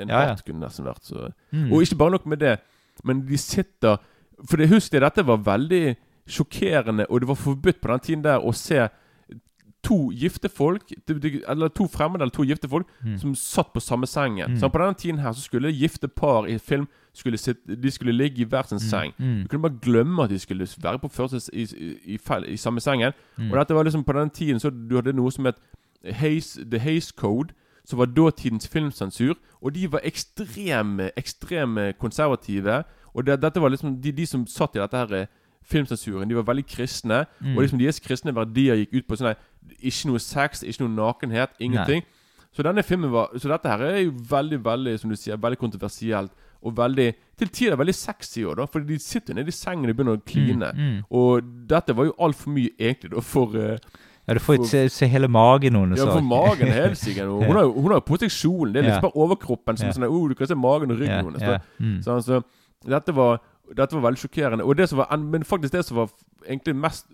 [0.02, 0.34] en Ja, ja.
[0.34, 1.02] hatt kunne nesten vært.
[1.04, 1.30] Så.
[1.52, 1.72] Mm.
[1.72, 2.58] Og ikke bare nok med det,
[3.04, 3.98] men de sitter
[4.46, 5.96] For det, husk det, dette var veldig
[6.28, 8.88] sjokkerende, og det var forbudt på den tiden der å se
[9.86, 10.82] to gifte folk,
[11.48, 13.18] eller to fremmede eller to gifte folk, Mm.
[13.18, 14.50] som satt på samme sengen.
[14.50, 14.56] Mm.
[14.58, 18.12] Så på denne tiden her så skulle gifte par i film skulle sitte, De skulle
[18.12, 19.12] ligge i hver sin seng.
[19.18, 19.42] Mm.
[19.42, 22.18] Du kunne bare glemme at de skulle være på første i, i, i,
[22.52, 23.12] i samme sengen.
[23.38, 23.50] Mm.
[23.52, 25.56] Og dette var liksom på denne tiden så du hadde noe som het
[26.12, 29.34] Hays, The Hays Code, som var dåtidens filmsensur.
[29.62, 32.82] Og de var ekstreme, ekstreme konservative.
[33.14, 35.26] Og det, dette var liksom de, de som satt i dette her eh,
[35.66, 37.24] filmsensuren, de var veldig kristne.
[37.40, 37.56] Mm.
[37.56, 39.34] Og liksom deres kristne verdier gikk ut på sånn
[39.82, 42.04] Ikke noe sex, ikke noe nakenhet, ingenting.
[42.54, 45.58] Så denne filmen var Så dette her er jo veldig, veldig som du sier, veldig
[45.58, 46.32] kontroversielt.
[46.62, 48.64] Og veldig til tider veldig sexy òg, da.
[48.66, 50.70] Fordi de sitter nede i sengen og begynner å kline.
[50.74, 51.00] Mm, mm.
[51.10, 53.76] Og dette var jo altfor mye, egentlig, da, for uh,
[54.26, 56.00] Ja, du får se, se hele magen hennes.
[56.00, 58.72] Ja, for magen helt sikkert Hun har jo hun har jo på seg kjolen.
[58.72, 58.94] Det er Ja.
[58.94, 59.92] liksom bare overkroppen som Ja.
[59.98, 61.42] sånn oh, Du kan se magen og ryggen Ja, hennes.
[61.42, 61.58] ja.
[61.78, 62.00] Mm.
[62.02, 62.42] Så, altså,
[62.86, 63.40] dette var
[63.74, 64.64] Dette var veldig sjokkerende.
[64.64, 66.10] Og det som var, men faktisk det som var
[66.46, 67.06] egentlig mest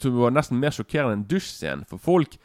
[0.00, 2.36] Som var nesten mer sjokkerende enn dusjscenen for folk,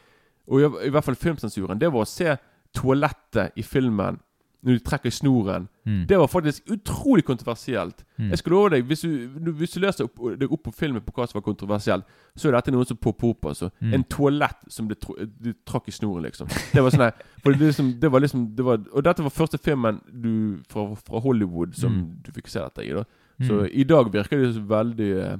[0.48, 2.36] og i, i hvert fall filmsensuren, det var å se
[2.74, 4.18] toalettet i filmen
[4.66, 5.68] når de trekker i snoren.
[5.86, 6.06] Mm.
[6.10, 8.00] Det var faktisk utrolig kontroversielt.
[8.18, 8.30] Mm.
[8.32, 11.00] Jeg skal love deg, Hvis du, du- hvis du leser opp, deg opp på filmen
[11.06, 12.04] på hva som var kontroversielt,
[12.34, 13.44] så er dette noen som popper opp.
[13.46, 13.94] altså Mm.
[13.94, 14.96] En toalett som ble
[15.42, 16.48] de trakk i snoren, liksom.
[16.74, 17.12] Det var sånn
[17.44, 20.94] for det, liksom, det var liksom det var, Og dette var første filmen du fra,
[20.96, 22.16] fra Hollywood som Mm.
[22.22, 22.90] du fikk se dette i.
[22.92, 23.04] da
[23.40, 23.68] Så Mm.
[23.72, 25.36] i dag virker det veldig eh,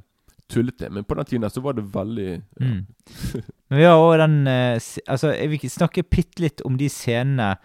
[0.53, 2.29] tullete, men på den tiden så var det veldig
[2.61, 2.67] ja.
[2.67, 2.87] Mm.
[3.69, 7.57] Men vi har også den eh, Altså, jeg vil snakke bitte litt om de scenene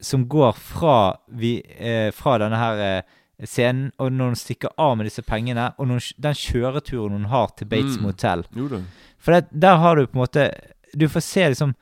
[0.00, 3.02] som går fra, vi, eh, fra denne her
[3.44, 7.48] scenen, og når hun stikker av med disse pengene, og hun den kjøreturen hun har
[7.56, 8.02] til Bates Mm.
[8.06, 8.44] Motel.
[9.18, 10.50] For det, der har du på en måte
[10.96, 11.74] Du får se liksom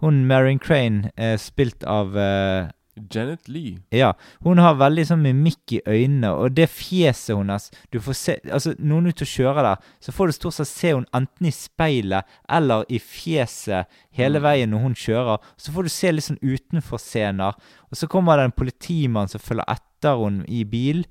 [0.00, 3.78] hun Marion Crane, eh, spilt av eh, Janet Lee.
[3.90, 4.12] Ja.
[4.44, 8.74] Hun har veldig sånn mimikk i øynene, og det fjeset hennes Du får se Altså,
[8.78, 11.46] når hun er ute og kjører der, så får du stort sett se hun enten
[11.46, 14.42] i speilet eller i fjeset hele Mm.
[14.46, 15.38] veien når hun kjører.
[15.56, 17.54] Så får du se litt sånn utenfor-scener,
[17.90, 21.04] og så kommer det en politimann som følger etter henne i bil.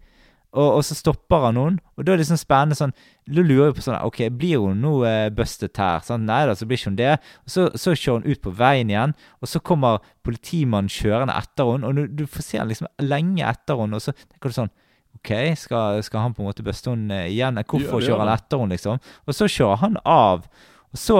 [0.53, 2.91] Og, og så stopper han noen, og da er det liksom spennende sånn
[3.25, 6.03] Da lurer jeg på sånn OK, blir hun nå eh, bustet her?
[6.05, 7.13] Sånn, Nei da, så blir ikke hun det.
[7.47, 11.71] Og så, så kjører hun ut på veien igjen, og så kommer politimannen kjørende etter
[11.71, 14.57] henne, og du, du får se han liksom lenge etter henne, og så tenker du
[14.59, 14.71] sånn
[15.17, 15.31] OK,
[15.61, 17.57] skal, skal han på en måte buste henne eh, igjen?
[17.63, 18.33] Hvorfor Ja, kjører han.
[18.35, 19.01] etter henne, liksom?
[19.25, 20.45] Og så kjører han av.
[20.93, 21.19] Og så,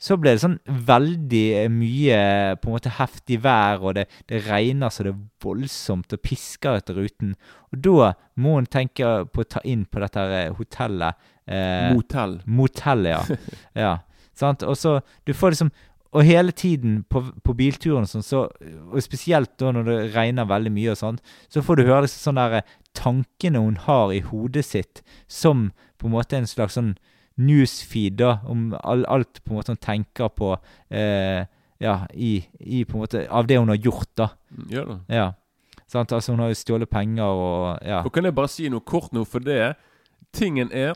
[0.00, 2.18] så ble det sånn veldig eh, mye
[2.60, 6.80] på en måte heftig vær, og det, det regner så det er voldsomt og pisker
[6.80, 7.34] etter ruten.
[7.72, 8.10] Og da
[8.42, 11.30] må hun tenke på å ta inn på dette her eh, hotellet.
[11.46, 12.38] Eh, Motell.
[12.44, 13.40] Motellet, ja.
[13.86, 13.94] ja.
[14.34, 14.64] Sant?
[14.66, 15.68] Og så Du får liksom
[16.16, 18.40] Og hele tiden på, på bilturen og sånn, så
[18.90, 22.32] Og spesielt da når det regner veldig mye og sånn, så får du høre liksom
[22.32, 25.68] sånn der eh, tankene hun har i hodet sitt, som
[25.98, 26.94] på en måte en slags sånn
[27.36, 30.52] newsfeed, da, om all, alt på en måte hun tenker på
[30.90, 31.44] eh,
[31.82, 34.28] Ja, i, i på en måte Av det hun har gjort, da.
[34.70, 34.98] Ja da.
[35.10, 35.24] Ja.
[35.90, 36.12] Sant?
[36.12, 38.02] Altså, hun har jo stjålet penger og Ja.
[38.04, 39.74] Og kan jeg bare si noe kort nå, for det
[40.32, 40.94] Tingen er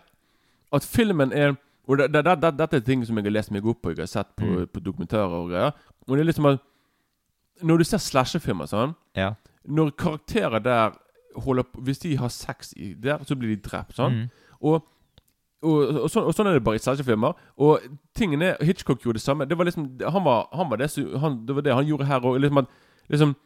[0.73, 1.57] at filmen er
[1.89, 3.99] Og det, det, det, dette er ting som jeg har lest meg opp på, jeg
[4.05, 4.67] har sett på, Mm.
[4.69, 5.73] på dokumentarer og greier.
[6.07, 6.59] Og det er liksom at
[7.63, 9.35] Når du ser slasherfilmer sånn ja.
[9.67, 10.95] Når karakterer der
[11.37, 13.97] holder på Hvis de har sex i der, så blir de drept.
[13.99, 14.15] Sånn.
[14.15, 14.31] Mm.
[14.63, 14.85] Og,
[15.63, 17.35] og, og, sånn, og sånn er det bare i slasherfilmer.
[17.59, 17.81] Og
[18.15, 19.45] tingen er Hitchcock gjorde det samme.
[19.49, 22.21] Det var liksom Han var, han var det, han, det var det han gjorde her
[22.21, 22.39] òg.
[22.41, 22.67] Liksom,
[23.11, 23.37] liksom,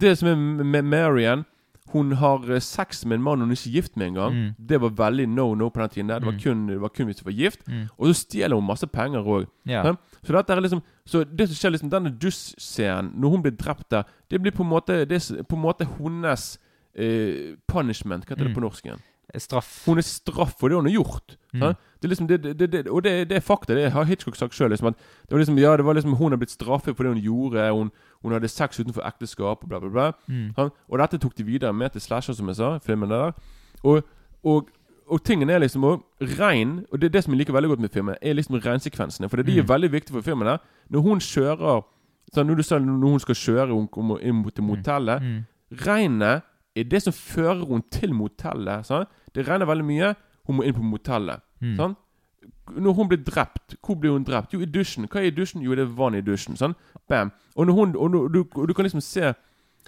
[0.00, 1.44] det som er med Marian
[1.92, 4.32] Hun har eh, sex med en mann hun er ikke gift med engang.
[4.34, 4.54] Mm.
[4.68, 6.08] Det var veldig no no på den tiden.
[6.08, 6.40] der Det var Mm.
[6.42, 7.60] kun, det var kun hvis du var gift.
[7.68, 7.88] Mm.
[7.98, 9.46] Og så stjeler hun masse penger òg.
[10.24, 13.90] Så dette er liksom Så det som skjer liksom denne duss-scenen, når hun blir drept
[13.90, 16.58] der, det blir på en måte Det er på en måte hennes
[16.96, 18.24] eh, punishment.
[18.24, 18.54] Hva heter det Mm.
[18.54, 19.00] på norsk igjen?
[19.38, 19.84] Straff.
[19.86, 21.36] Hun er straff for det hun har gjort.
[21.54, 21.60] Mm.
[22.00, 23.74] Det er liksom det, det, det, og det, er fakta.
[23.74, 24.70] Det har Hitchcock sagt sjøl.
[24.70, 24.94] Liksom, at
[25.28, 27.70] det var liksom, ja, liksom hun har blitt straffet for det hun gjorde.
[27.72, 27.90] Hun,
[28.22, 30.12] hun hadde sex utenfor ekteskap og bla, bla, bla.
[30.28, 30.52] Mm.
[30.88, 32.78] Og dette tok de videre med til Slasher, som jeg sa.
[32.78, 33.32] Filmen der
[33.82, 34.02] Og,
[34.44, 34.68] og,
[35.08, 37.80] og tingen er liksom og Regn, og det er det som jeg liker veldig godt
[37.80, 39.28] med filmen, er liksom regnsekvensene.
[39.28, 39.68] For de er Mm.
[39.68, 40.46] veldig viktige for filmen.
[40.46, 40.58] Der.
[40.90, 41.82] Når hun kjører
[42.34, 43.70] sånn, Når du når hun skal kjøre
[44.22, 45.44] inn mot motellet motellet Mm.
[45.86, 46.42] Regnet
[46.76, 48.86] er det som fører hun til motellet.
[48.86, 49.08] Sant?
[49.34, 50.14] Det regner veldig mye.
[50.46, 51.40] Hun må inn på motellet.
[51.60, 51.76] Mm.
[51.76, 51.98] Sant?
[52.76, 54.52] Når hun blir drept, hvor blir hun drept?
[54.54, 55.06] Jo, i dusjen.
[55.08, 55.62] Hva er i dusjen?
[55.62, 56.56] Jo, det er vann i dusjen.
[56.56, 56.76] Sant?
[57.08, 57.30] Bam.
[57.56, 59.32] Og, når hun, og, når, du, og du kan liksom se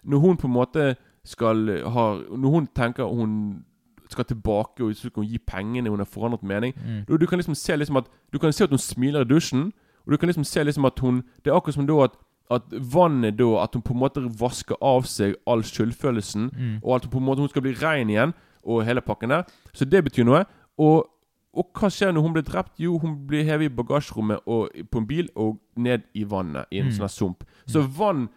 [0.04, 1.56] Når hun på en måte skal
[1.88, 2.04] ha
[2.36, 3.64] Når hun tenker hun
[4.10, 7.04] skal tilbake og så hun gi pengene, hun har forandret mening Mm.
[7.08, 9.72] du, du kan liksom se liksom at Du kan se at hun smiler i dusjen,
[10.06, 12.10] og du kan liksom se liksom at hun Det er akkurat som da at
[12.50, 16.80] at vannet da At hun på en måte vasker av seg all skyldfølelsen, Mm.
[16.82, 18.34] og at hun på en måte hun skal bli rein igjen,
[18.64, 19.44] og hele pakken der.
[19.72, 20.44] Så det betyr noe.
[20.78, 21.06] Og,
[21.54, 22.72] og hva skjer når hun blir drept?
[22.78, 26.78] Jo, hun blir hevet i bagasjerommet og, på en bil og ned i vannet, i
[26.80, 26.92] en Mm.
[26.98, 27.44] sånn sump.
[27.66, 28.28] Så vann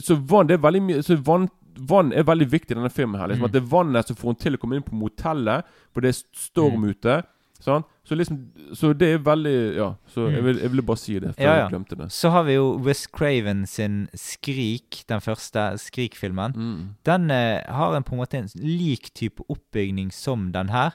[0.00, 1.48] Så vann det er veldig mye Så vann
[1.78, 3.20] Vann er veldig viktig i denne filmen.
[3.20, 3.44] her Liksom Mm.
[3.44, 5.62] At det er vannet som får hun til å komme inn på motellet,
[5.92, 6.88] for det er storm Mm.
[6.90, 7.22] ute.
[7.60, 7.86] Sant?
[8.04, 8.38] Så liksom
[8.74, 9.94] Så det er veldig Ja.
[10.08, 10.44] Så jeg, Mm.
[10.44, 11.62] vil, jeg ville bare si det, før Ja, ja.
[11.62, 12.12] jeg glemte det.
[12.12, 16.52] Så har vi jo Wes Craven sin Skrik, den første Skrik-filmen.
[16.56, 16.88] Mm.
[17.04, 20.90] Den eh, har en på en måte en lik type oppbygning som den her.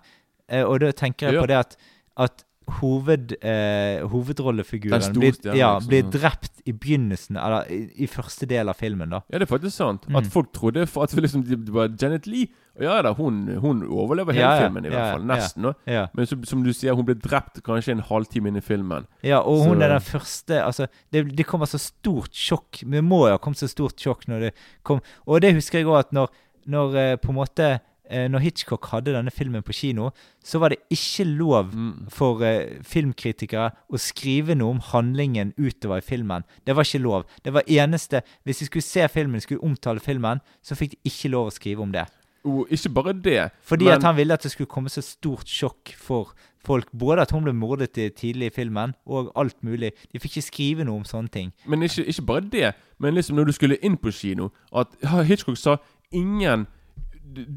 [0.50, 1.42] Eh, og da tenker jeg Ja.
[1.42, 1.76] på det at,
[2.18, 2.44] at
[2.80, 7.80] hoved, eh, hovedrollefiguren Den store blir, stjernen, ja, liksom, blir drept i begynnelsen, eller i,
[8.06, 9.20] i første del av filmen, da.
[9.32, 10.08] Ja, det er faktisk sant.
[10.10, 10.16] Mm.
[10.22, 12.48] At folk trodde for at liksom, det var Janet Lee.
[12.80, 15.26] Og ja da, hun, hun overlever hele Ja, ja, filmen, i hvert ja, fall.
[15.28, 15.36] ja.
[15.36, 15.64] Nesten.
[15.68, 15.74] da.
[15.92, 16.04] Ja.
[16.16, 19.08] Men som, som du sier, hun ble drept kanskje en halvtime inn i filmen.
[19.28, 22.84] Ja, og hun Så- er den første Altså, det, det kommer så stort sjokk.
[22.88, 24.54] Det må jo ha kommet så stort sjokk når det
[24.88, 26.30] kom Og det husker jeg òg at når,
[26.68, 27.80] når eh, på en måte
[28.12, 30.10] Når Hitchcock hadde denne filmen på kino,
[30.44, 32.08] så var det ikke lov Mm.
[32.10, 36.44] for eh, filmkritikere å skrive noe om handlingen utover i filmen.
[36.68, 37.24] Det var ikke lov.
[37.46, 41.30] Det var eneste Hvis de skulle se filmen, skulle omtale filmen, så fikk de ikke
[41.32, 42.06] lov å skrive om det.
[42.44, 43.52] Og ikke bare det.
[43.62, 46.34] Fordi men, at han ville at det skulle komme så stort sjokk for
[46.66, 46.88] folk.
[46.92, 49.92] Både at hun ble mordet tidlig i filmen, og alt mulig.
[50.12, 51.52] De fikk ikke skrive noe om sånne ting.
[51.68, 52.74] Men ikke, ikke bare det.
[53.00, 54.88] Men liksom når du skulle inn på kino At
[55.26, 55.78] Hitchcock sa
[56.12, 56.68] ingen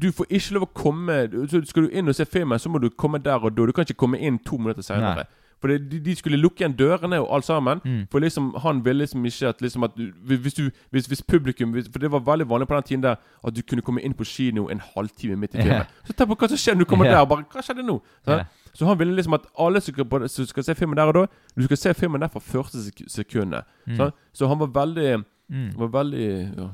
[0.01, 2.79] du- får ikke lov å komme så Skal du inn og se filmen, så må
[2.81, 3.65] du komme der og da.
[3.65, 5.25] Du kan ikke komme inn to minutter seinere.
[5.61, 7.79] For det, de, de skulle lukke igjen dørene og alt sammen.
[7.85, 8.07] Mm.
[8.11, 11.87] For liksom han ville liksom ikke at liksom at hvis, du, hvis, hvis publikum hvis,
[11.91, 13.15] For det var veldig vanlig på den tiden der
[13.47, 15.71] at du kunne komme inn på kino en halvtime midt i filmen.
[15.71, 15.85] Yeah.
[16.05, 17.19] Så tenk på hva som skjer når du kommer yeah.
[17.19, 17.25] der.
[17.25, 18.01] Bare, hva skjedde nå?
[18.25, 18.45] Så, yeah.
[18.73, 21.25] Så han ville liksom at alle som skal, som skal se filmen der og da,
[21.55, 23.63] du skal se filmen der fra første sek sekundet.
[23.87, 23.95] Mm.
[23.95, 25.69] Så, Så han var veldig Mm.
[25.77, 26.69] Var veldig ja.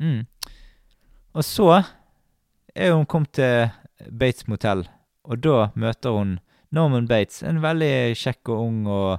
[0.00, 0.26] Mm.
[1.32, 1.82] Og så
[2.74, 3.70] er hun kommet til
[4.10, 4.86] Bates motell,
[5.24, 6.38] og da møter hun
[6.72, 9.18] Norman Bates, en veldig kjekk og ung og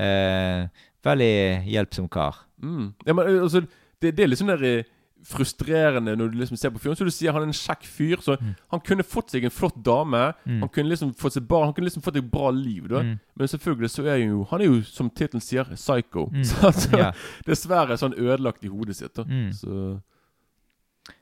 [0.00, 0.66] eh,
[1.04, 1.32] veldig
[1.68, 2.34] hjelpsom kar.
[2.62, 2.94] Mm.
[3.06, 3.60] ja men, altså,
[4.00, 4.84] det, det er sånn der eh,
[5.24, 6.96] frustrerende når du liksom ser på fyren.
[6.98, 8.54] Så du sier han er en kjekk fyr, så Mm.
[8.72, 10.34] han kunne fått seg en flott dame.
[10.44, 10.60] Mm.
[10.60, 12.88] Han kunne liksom fått seg barn Han kunne liksom fått et bra liv.
[12.88, 13.18] da Mm.
[13.36, 16.28] Men selvfølgelig så er jo han er jo, som tittelen sier, psycho.
[16.32, 16.44] Mm.
[16.48, 17.12] Så altså, yeah.
[17.46, 19.14] dessverre sånn ødelagt i hodet sitt.
[19.16, 19.52] da Mm.
[19.52, 20.00] Så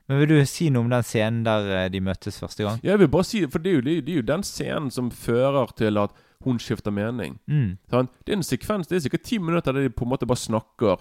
[0.09, 2.81] Men vil du si noe om den scenen der eh, de møttes første gang?
[2.85, 5.73] Jeg vil bare si For det er jo, det er jo- den scenen som fører
[5.77, 6.11] til at
[6.45, 7.39] hun skifter mening.
[7.47, 7.79] Mm.
[7.91, 8.09] Sånn?
[8.27, 10.37] Det er en sekvens Det er sikkert ti minutter der de på en måte bare
[10.39, 10.99] snakker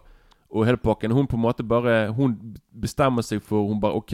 [0.52, 1.12] og hele pakken.
[1.12, 4.12] Hun på en måte bare Hun bestemmer seg for Hun bare OK,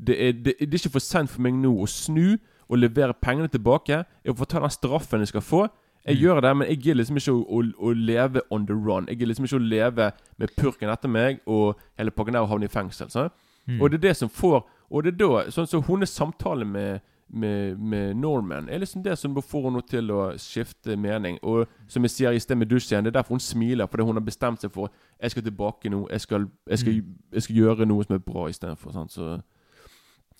[0.00, 2.38] det er, det, det er ikke for sent for meg nå å snu
[2.70, 4.04] og levere pengene tilbake.
[4.24, 5.68] Jeg får ta den straffen jeg skal få.
[6.06, 6.22] Jeg Mm.
[6.22, 9.04] gjør det, men jeg gidder liksom ikke å, å, å leve on the run.
[9.08, 12.48] Jeg gidder liksom ikke å leve med purken etter meg og hele pakken der og
[12.48, 13.10] havne i fengsel.
[13.10, 13.32] Sant?
[13.70, 13.80] Mm.
[13.80, 17.00] Og det er det som får Og det er da Sånn som hennes samtale med
[17.32, 21.38] med, med Norman er liksom det som får henne til å skifte mening.
[21.46, 23.86] Og som jeg sier i sted med dusjen, det er derfor hun smiler.
[23.86, 24.90] Fordi hun har bestemt seg for
[25.22, 26.08] Jeg skal tilbake nå.
[26.10, 27.14] Jeg skal, jeg skal, Mm.
[27.32, 29.06] jeg skal gjøre noe som er bra istedenfor.
[29.08, 29.40] Så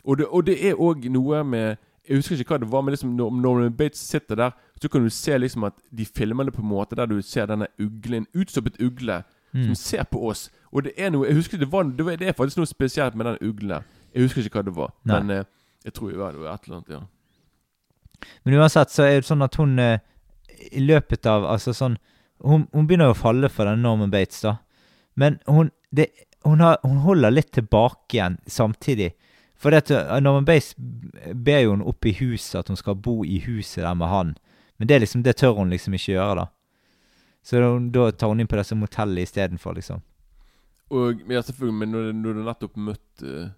[0.04, 1.76] og det, og det er òg noe med
[2.08, 4.50] Jeg husker ikke hva det var, men liksom når, når Bates sitter der,
[4.82, 7.46] så kan du se liksom at de filmer det på en måte der du ser
[7.46, 9.22] denne uglen, utstoppet ugle,
[9.52, 9.64] Mm.
[9.66, 10.50] som ser på oss.
[10.72, 13.16] Og det er noe Jeg husker det var, det, var, det er faktisk noe spesielt
[13.18, 13.82] med den uglen.
[14.14, 15.18] Jeg husker ikke hva det var, Nei.
[15.18, 15.44] men eh,
[15.84, 16.90] jeg tror det var et eller annet.
[16.90, 19.98] ja Men uansett så er det sånn at hun eh,
[20.70, 21.96] i løpet av Altså sånn
[22.44, 24.56] Hun, hun begynner å falle for den Norman Bates, da.
[25.14, 26.06] Men hun, det,
[26.46, 29.10] hun, har, hun holder litt tilbake igjen samtidig.
[29.60, 32.96] For det at eh, Norman Bates ber jo hun opp i huset, at hun skal
[32.96, 34.32] bo i huset der med han.
[34.80, 36.46] Men det, liksom, det tør hun liksom ikke gjøre, da.
[37.42, 40.02] Så da, da tar hun inn på disse motellene istedenfor, liksom.
[40.90, 43.50] Og ja, selvfølgelig, men når, når du nettopp møtt eh,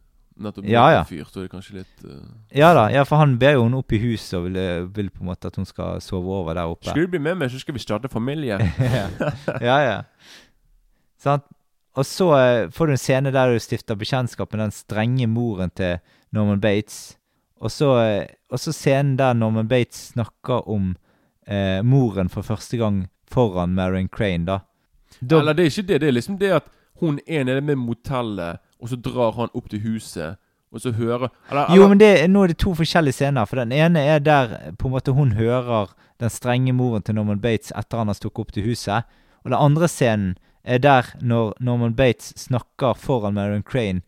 [0.43, 1.01] Nettopp Ja, møtt ja.
[1.01, 2.21] en fyr, så er det kanskje litt uh...
[2.57, 5.09] Ja da, ja, for han ber jo henne opp i huset og vil, eh, vil
[5.13, 6.89] på en måte at hun skal sove over der oppe.
[6.89, 8.59] Skal du bli med meg, så skal vi starte familie.
[9.69, 9.99] ja, ja.
[11.21, 11.49] Sant?
[11.93, 15.73] Og så uh, får du en scene der du stifter bekjentskap med den strenge moren
[15.77, 16.01] til
[16.33, 17.19] Norman Bates.
[17.63, 17.93] Og så,
[18.51, 20.95] og så scenen der Norman Bates snakker om
[21.47, 24.61] eh, moren for første gang foran Marion Crane, da.
[25.21, 26.01] da Eller det er ikke det.
[26.01, 26.71] Det er liksom det at
[27.03, 30.39] hun er nede med motellet, og så drar han opp til huset,
[30.73, 33.45] og så hører eller, jo, men det, nå er det to forskjellige scener.
[33.49, 37.43] For den ene er der på en måte hun hører den strenge moren til Norman
[37.43, 39.05] Bates etter han har stukket opp til huset.
[39.45, 44.01] Og den andre scenen er der når Norman Bates snakker foran Marion Crane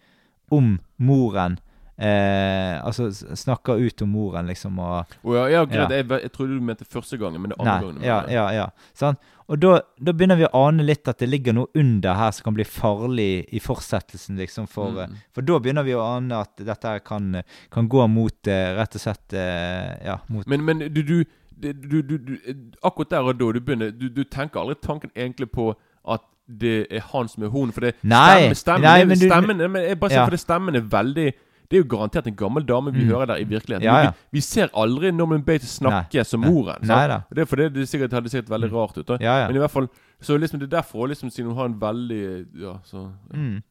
[0.51, 1.59] om moren
[1.99, 5.91] eh, Altså snakker ut om moren, liksom, og oh, ja, ja, greit.
[5.91, 5.97] Ja.
[6.03, 8.03] Jeg, jeg trodde du mente første gangen, men det er andre Nei, gangen.
[8.05, 8.67] ja, ja, ja.
[8.95, 9.19] Sant?
[9.47, 12.47] Og da, da begynner vi å ane litt at det ligger noe under her som
[12.47, 14.67] kan bli farlig i fortsettelsen, liksom.
[14.67, 14.99] For, Mm.
[15.03, 18.95] eh, for da begynner vi å ane at dette kan, kan gå mot eh, rett
[18.97, 21.25] og slett eh, Ja, mot Men, men du, du,
[21.61, 22.39] du, du,
[22.83, 25.75] Akkurat der og da du begynner Du, du tenker aldri tanken egentlig på
[26.09, 27.71] at det er han som er hun.
[27.73, 30.25] For det Nei, stemmen, stemmen, nei, men du- stemmen, jeg bare sier Ja.
[30.27, 31.29] for det stemmen er veldig
[31.71, 33.09] Det er jo garantert en gammel dame vi Mm.
[33.11, 33.83] hører der i virkeligheten.
[33.87, 34.11] Ja, ja.
[34.31, 36.83] Vi, vi ser aldri Norman Bates snakke som moren.
[36.85, 37.07] Nei.
[37.33, 39.15] Det er fordi det sikkert hadde sett veldig rart ut.
[39.21, 39.47] Ja.
[39.49, 39.89] Men i hvert fall
[40.21, 43.11] Så liksom det er derfor liksom siden hun har en veldig Ja, så.
[43.33, 43.63] Mm.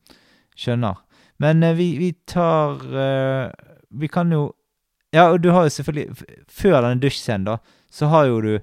[0.57, 0.95] Skjønner.
[1.39, 3.51] Men uh, vi, vi tar uh,
[3.91, 4.53] Vi kan jo
[5.13, 7.57] Ja, og du har jo selvfølgelig Før denne dusjscenen, da,
[7.91, 8.59] så har jo du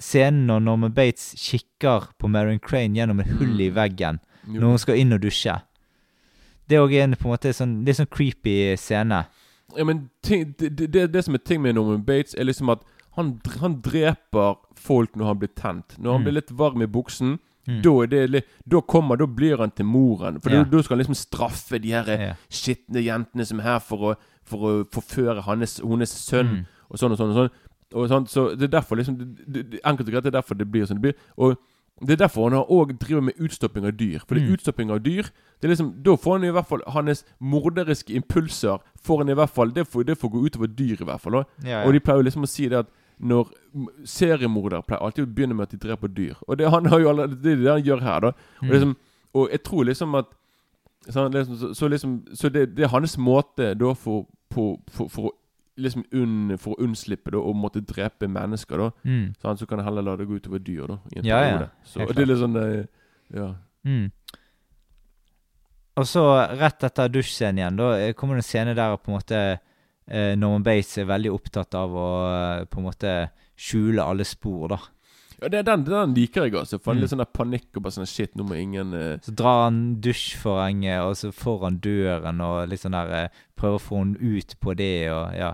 [0.00, 3.74] scenen når Norman Bates kikker på Marion Crane gjennom et hull i Mm.
[3.76, 4.54] veggen mm.
[4.60, 5.54] når hun skal inn og dusje.
[6.68, 9.24] Det er òg en på en måte sånn, litt sånn creepy scene.
[9.76, 12.82] Ja, men ting, det, det, det, som er ting med Norman Bates, er liksom at
[13.16, 15.96] han, han dreper folk når han blir tent.
[15.98, 16.24] Når han Mm.
[16.24, 17.38] blir litt varm i buksen,
[17.68, 17.80] Mm.
[17.82, 20.40] da, det, da kommer Da blir han til moren.
[20.40, 20.64] For Ja.
[20.64, 22.34] da, skal han liksom straffe de her Ja.
[22.50, 26.48] skitne jentene som er her for å, for å forføre hans, hennes sønn.
[26.48, 26.66] Mm.
[26.90, 27.30] Og sånn og sånn.
[27.30, 27.50] og sånn
[27.94, 30.56] og sånn, Så det er derfor liksom det, det, Enkelt og greit, det er derfor
[30.58, 31.14] det blir sånn det blir.
[31.38, 31.56] Og
[32.06, 34.18] det er derfor han òg driver med utstopping av dyr.
[34.26, 34.52] For det Mm.
[34.56, 35.22] utstopping av dyr
[35.60, 39.34] det er liksom, Da får han i hvert fall hans morderiske impulser Får han i
[39.34, 41.32] hvert fall Det får, det får gå utover dyr, i hvert fall.
[41.32, 41.44] da.
[41.62, 41.86] Ja, ja.
[41.86, 42.86] Og de pleier jo liksom å si det at
[43.20, 43.48] når
[44.04, 46.34] seriemordere pleier alltid å begynne med at de dreper dyr.
[46.48, 48.26] Og det, han har jo allerede, det er det han gjør her, da.
[48.28, 48.70] Og, Mm.
[48.72, 48.96] liksom,
[49.34, 50.26] og jeg tror liksom at
[51.10, 55.08] så, liksom, så, så liksom Så det, det er hans måte da for, på, for,
[55.08, 55.30] for å
[55.76, 58.90] liksom unn, For å unnslippe da å måtte drepe mennesker, da.
[59.08, 59.26] Mm.
[59.40, 60.98] Så, så kan han heller la det gå utover dyr, da.
[61.12, 61.68] I en Ja, ja.
[61.88, 62.82] Så det er litt sånn eh,
[63.32, 63.52] Ja.
[63.88, 64.10] Mm.
[66.00, 66.22] Og så
[66.56, 70.32] rett etter dusjscenen igjen, da eh, kommer det en scene der på en måte eh,
[70.38, 72.08] Norman Bates er veldig opptatt av å
[72.70, 73.16] på en måte
[73.60, 74.80] skjule alle spor, da.
[75.42, 76.78] Ja det, er den, den liker jeg, også.
[76.78, 77.02] For han Mm.
[77.02, 79.18] litt sånn der panikk og bare sånn Shit, nå må ingen uh...
[79.22, 83.82] Så drar han dusjforhenget, og så foran døren, og litt sånn der uh, Prøver å
[83.82, 85.52] få henne ut på det, og ja.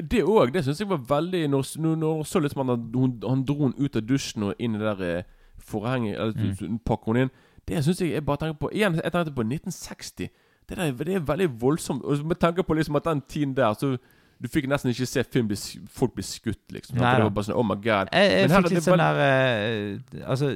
[0.00, 1.66] Det òg, det syns jeg var veldig Når,
[2.00, 4.94] når, så liksom han, hun, han dro henne ut av dusjen og inn i det
[4.96, 5.24] der eh,
[5.60, 6.32] forhenget Eller
[6.62, 6.78] Mm.
[6.84, 7.30] pakker hun inn.
[7.68, 10.30] Det syns jeg jeg bare tenker på Igjen, jeg tenker på 1960.
[10.68, 12.02] Det, der, det er veldig voldsomt.
[12.04, 13.98] Og med tanke på liksom at den tiden der Så
[14.42, 15.56] Du fikk nesten ikke se film bli,
[15.94, 16.96] folk bli skutt, liksom.
[16.98, 18.10] Nei det var bare sånn Oh my god.
[18.10, 20.48] Jeg, jeg her fikk litt sånn der uh, Altså,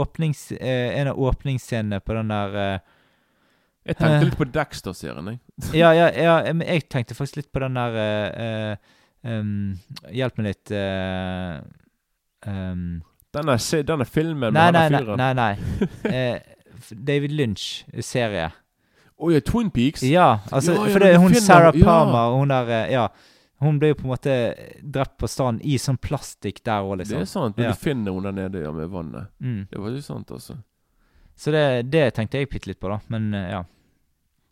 [0.00, 0.46] åpnings...
[0.56, 2.78] uh, en av åpningsscenene på den der uh,
[3.84, 5.38] Jeg tenkte litt på Dexter-serien, jeg.
[5.82, 8.78] Ja, ja, ja, men jeg tenkte faktisk litt på den der
[9.28, 9.74] um,
[10.08, 10.72] Hjelp meg litt
[12.48, 13.02] um,
[13.34, 13.58] Denne,
[13.92, 15.02] denne filmen Nei, med nei, der nei.
[15.04, 15.18] fyren.
[15.20, 15.54] nei, nei.
[16.14, 16.36] Eh,
[16.94, 18.48] David Lynch-serie.
[19.14, 20.02] Å ja, Twin Peaks?
[20.06, 21.76] Ja, altså, Ja, ja, for det er hun Sarah.
[21.76, 23.06] Palmer Hun der Ja.
[23.64, 24.34] Hun ble jo på en måte
[24.84, 27.20] drept på stranden i sånn plastikk der òg, Det liksom.
[27.20, 27.56] er sant.
[27.56, 27.72] Men Ja.
[27.72, 29.28] du finner henne der nede ja, med vannet.
[29.40, 29.66] Mm.
[29.70, 30.58] Det var jo sant, altså.
[31.36, 33.00] Så det, det tenkte jeg bitte litt på, da.
[33.08, 33.64] Men eh, ja.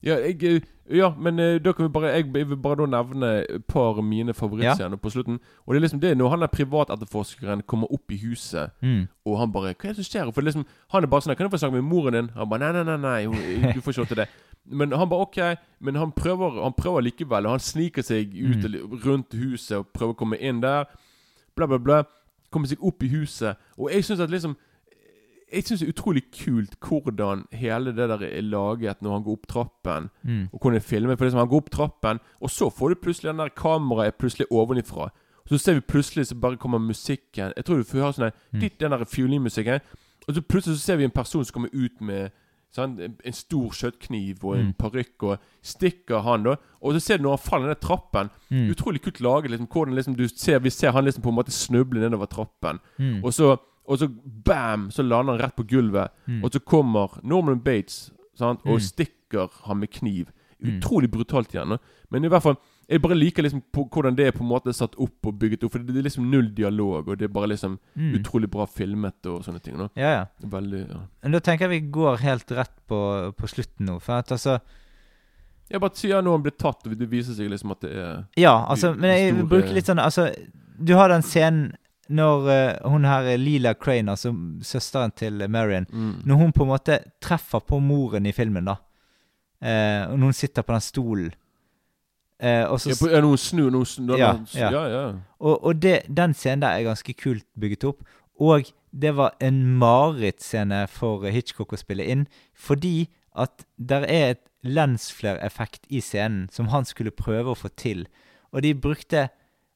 [0.03, 0.61] Ja, jeg, eh,
[0.91, 4.03] ja men eh, da kan vi bare Jeg vil bare da nevne et par av
[4.03, 5.39] mine favorittscener på slutten.
[5.65, 9.07] Og det er liksom det når han der privatetterforskeren kommer opp i huset, Mm.
[9.27, 11.47] og han bare 'Hva er det som skjer?' For liksom, Han er bare sånn 'Kan
[11.47, 13.99] jeg få snakke med moren din?' Han bare 'Nei, nei, nei, nei du får ikke
[13.99, 14.29] lov til det'.
[14.67, 18.65] Men han bare 'OK', men han prøver Han prøver likevel, og han sniker seg ut
[18.71, 19.01] Mm.
[19.05, 20.85] rundt huset og prøver å komme inn der.
[21.57, 22.03] Bla, bla, bla.
[22.51, 23.57] Kommer seg opp i huset.
[23.79, 24.57] Og jeg syns at liksom
[25.53, 29.33] Jeg syns det er utrolig kult hvordan hele det der er laget når han går
[29.33, 30.11] opp trappen.
[30.25, 30.49] Mm.
[30.53, 31.17] Og hvordan det filmer.
[31.17, 34.11] For liksom Han går opp trappen, og så får du plutselig den der kameraet er
[34.19, 35.11] plutselig ovenifra.
[35.45, 37.53] Og så ser vi plutselig så bare kommer musikken.
[37.57, 38.61] Jeg tror du får høre sånn Mm.
[38.79, 39.81] den der fiolinmusikken.
[40.29, 42.31] Og så plutselig så ser vi en person som kommer ut med
[42.73, 44.73] sant, en, stor kjøttkniv og en Mm.
[44.79, 46.55] parykk, og stikker han, da.
[46.83, 48.31] Og så ser du når han faller ned trappen.
[48.51, 48.71] Mm.
[48.71, 49.51] Utrolig kult laget.
[49.51, 52.81] liksom Hvordan liksom du ser Vi ser han liksom på en måte snuble nedover trappen.
[52.99, 53.25] Mm.
[53.25, 53.57] Og så,
[53.89, 54.09] og så
[54.45, 56.09] bam, så lander han rett på gulvet.
[56.27, 56.45] Mm.
[56.45, 58.61] Og så kommer Norman Bates sant?
[58.65, 58.81] og Mm.
[58.81, 60.27] stikker ham med kniv.
[60.63, 60.79] Mm.
[60.79, 61.69] Utrolig brutalt igjen.
[61.71, 61.77] da.
[62.11, 62.57] Men i hvert fall
[62.93, 65.65] jeg bare liker liksom på, hvordan det er på en måte satt opp og bygget
[65.65, 65.73] opp.
[65.73, 68.15] For det er liksom null dialog, og det er bare liksom Mm.
[68.21, 69.77] utrolig bra filmet og sånne ting.
[69.79, 69.89] da.
[69.97, 70.25] Ja, ja.
[70.45, 71.01] Veldig, ja.
[71.23, 73.01] Men da tenker jeg vi går helt rett på,
[73.37, 73.99] på slutten nå.
[74.01, 74.61] For at altså
[75.71, 78.25] Jeg bare sier når han blir tatt, og det viser seg liksom at det er
[78.37, 80.27] Ja, altså, men jeg store- bruker litt sånn Altså,
[80.79, 81.73] du har den scenen
[82.11, 82.49] når
[82.85, 86.27] uh, hun her er Lila Crane, altså søsteren til Marion mm.
[86.27, 88.77] Når hun på en måte treffer på moren i filmen, da.
[89.63, 91.33] Uh, når hun sitter på den stolen.
[92.43, 94.83] Eh, og så ja, på, ja, noen snu, noen snu Ja, ja, ja.
[94.91, 95.03] ja.
[95.39, 98.03] Og, og det, den scenen der er ganske kult bygget opp.
[98.43, 102.25] Og det var en marerittscene for Hitchcock å spille inn,
[102.59, 103.07] fordi
[103.39, 108.07] at der er et lensflare-effekt i scenen som han skulle prøve å få til.
[108.53, 109.29] Og de brukte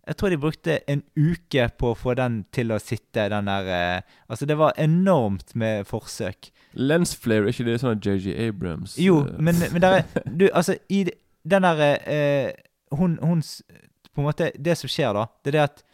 [0.07, 3.67] Jeg tror de brukte en uke på å få den til å sitte, den der
[3.75, 6.53] eh, Altså, det var enormt med forsøk.
[6.79, 8.95] Lensflare, er ikke det sånn JJ Abrams?
[9.03, 12.51] Jo, eh, men, men der er Du, altså, i d- den derre eh,
[12.97, 13.43] hun, hun
[14.15, 15.85] På en måte Det som skjer, da, det er det at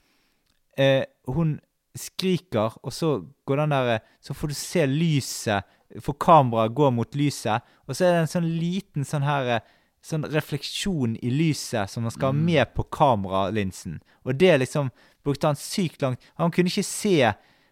[0.79, 1.59] eh, hun
[1.99, 5.69] skriker, og så går den der eh, Så får du se lyset
[6.01, 9.71] For kameraet går mot lyset, og så er det en sånn liten sånn her eh,
[10.03, 14.01] Sånn refleksjon i lyset som man skal ha med på kameralinsen.
[14.27, 14.89] Og det liksom
[15.23, 17.21] brukte han sykt langt Han kunne ikke se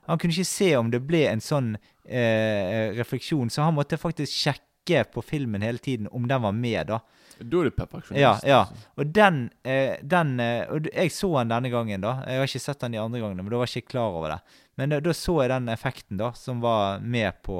[0.06, 1.74] han kunne ikke se om det ble en sånn
[2.08, 4.69] eh, refleksjon, så han måtte faktisk sjekke
[5.12, 6.98] på filmen hele tiden om den var med, da.
[7.40, 8.20] Da er du perfeksjonist.
[8.20, 8.60] Ja, ja.
[8.66, 8.74] altså.
[8.98, 12.22] Og den, eh, den eh, Og jeg så den denne gangen, da.
[12.26, 14.28] Jeg har ikke sett den de andre gangene, men da var jeg ikke klar over
[14.34, 14.40] det.
[14.76, 17.56] Men da, da så jeg den effekten, da, som var med på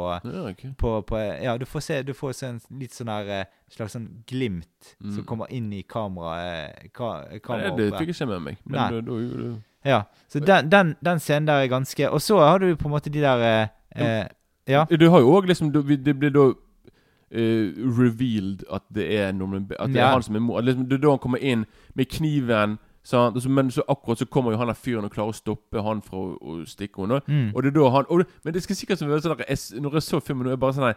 [0.79, 3.93] på, på, ja, du får se, du får se en litt sånn her eh, slags
[3.97, 5.27] sånn glimt som Mm.
[5.27, 6.93] kommer inn i kameraet.
[6.93, 8.57] Ka, Nei, kamera det fikk jeg ikke med meg.
[8.65, 12.21] Men da, da gjorde du Ja, så den, den, den scenen der er ganske Og
[12.21, 14.27] så har du på en måte de der eh, eh,
[14.69, 14.85] Ja.
[14.85, 16.53] Du har jo òg liksom du- Det blir da
[17.33, 20.09] eh, revealed at det er Norman Ba- At det Ja.
[20.09, 20.61] er han som er mor.
[20.61, 22.79] Liksom, det er da han kommer inn med kniven.
[23.03, 23.37] Sant?
[23.49, 26.19] Men så akkurat så kommer jo han der fyren og klarer å stoppe han fra
[26.19, 27.21] å, å stikke henne.
[27.27, 27.55] Mm.
[27.57, 29.93] Og det er da han det- Men det skal sikkert som være sånn jeg, Når
[29.93, 30.97] jeg så filmen nå, er jeg bare sånn her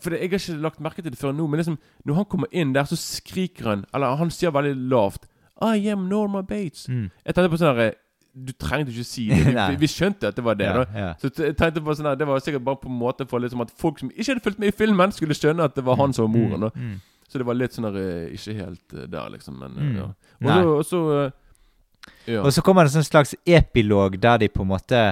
[0.00, 2.24] For det, jeg har ikke lagt merke til det før nå, men liksom når han
[2.26, 5.26] kommer inn der, så skriker han Eller han sier veldig lavt
[5.62, 6.86] I am Norma Bates.
[6.88, 7.10] Mm.
[7.26, 7.94] Jeg tenkte på sånn her
[8.34, 9.54] Du trengte ikke si det.
[9.72, 10.66] Vi, vi skjønte at det var det.
[10.70, 11.08] Ja, ja.
[11.18, 13.72] Så tenkte på sånn her Det var sikkert bare på en måte for liksom at
[13.76, 16.28] folk som ikke hadde fulgt med i filmen, skulle skjønne at det var han som
[16.28, 16.68] var moren.
[16.74, 17.26] Mm, mm.
[17.30, 19.58] Så det var litt sånn der eh, Ikke helt eh, der, liksom.
[19.58, 19.96] Men eh, Mm.
[19.98, 20.08] ja.
[20.40, 21.32] Og så, og så
[22.30, 22.40] Ja.
[22.42, 25.02] Og så kommer det en sånn slags epilog der de på en måte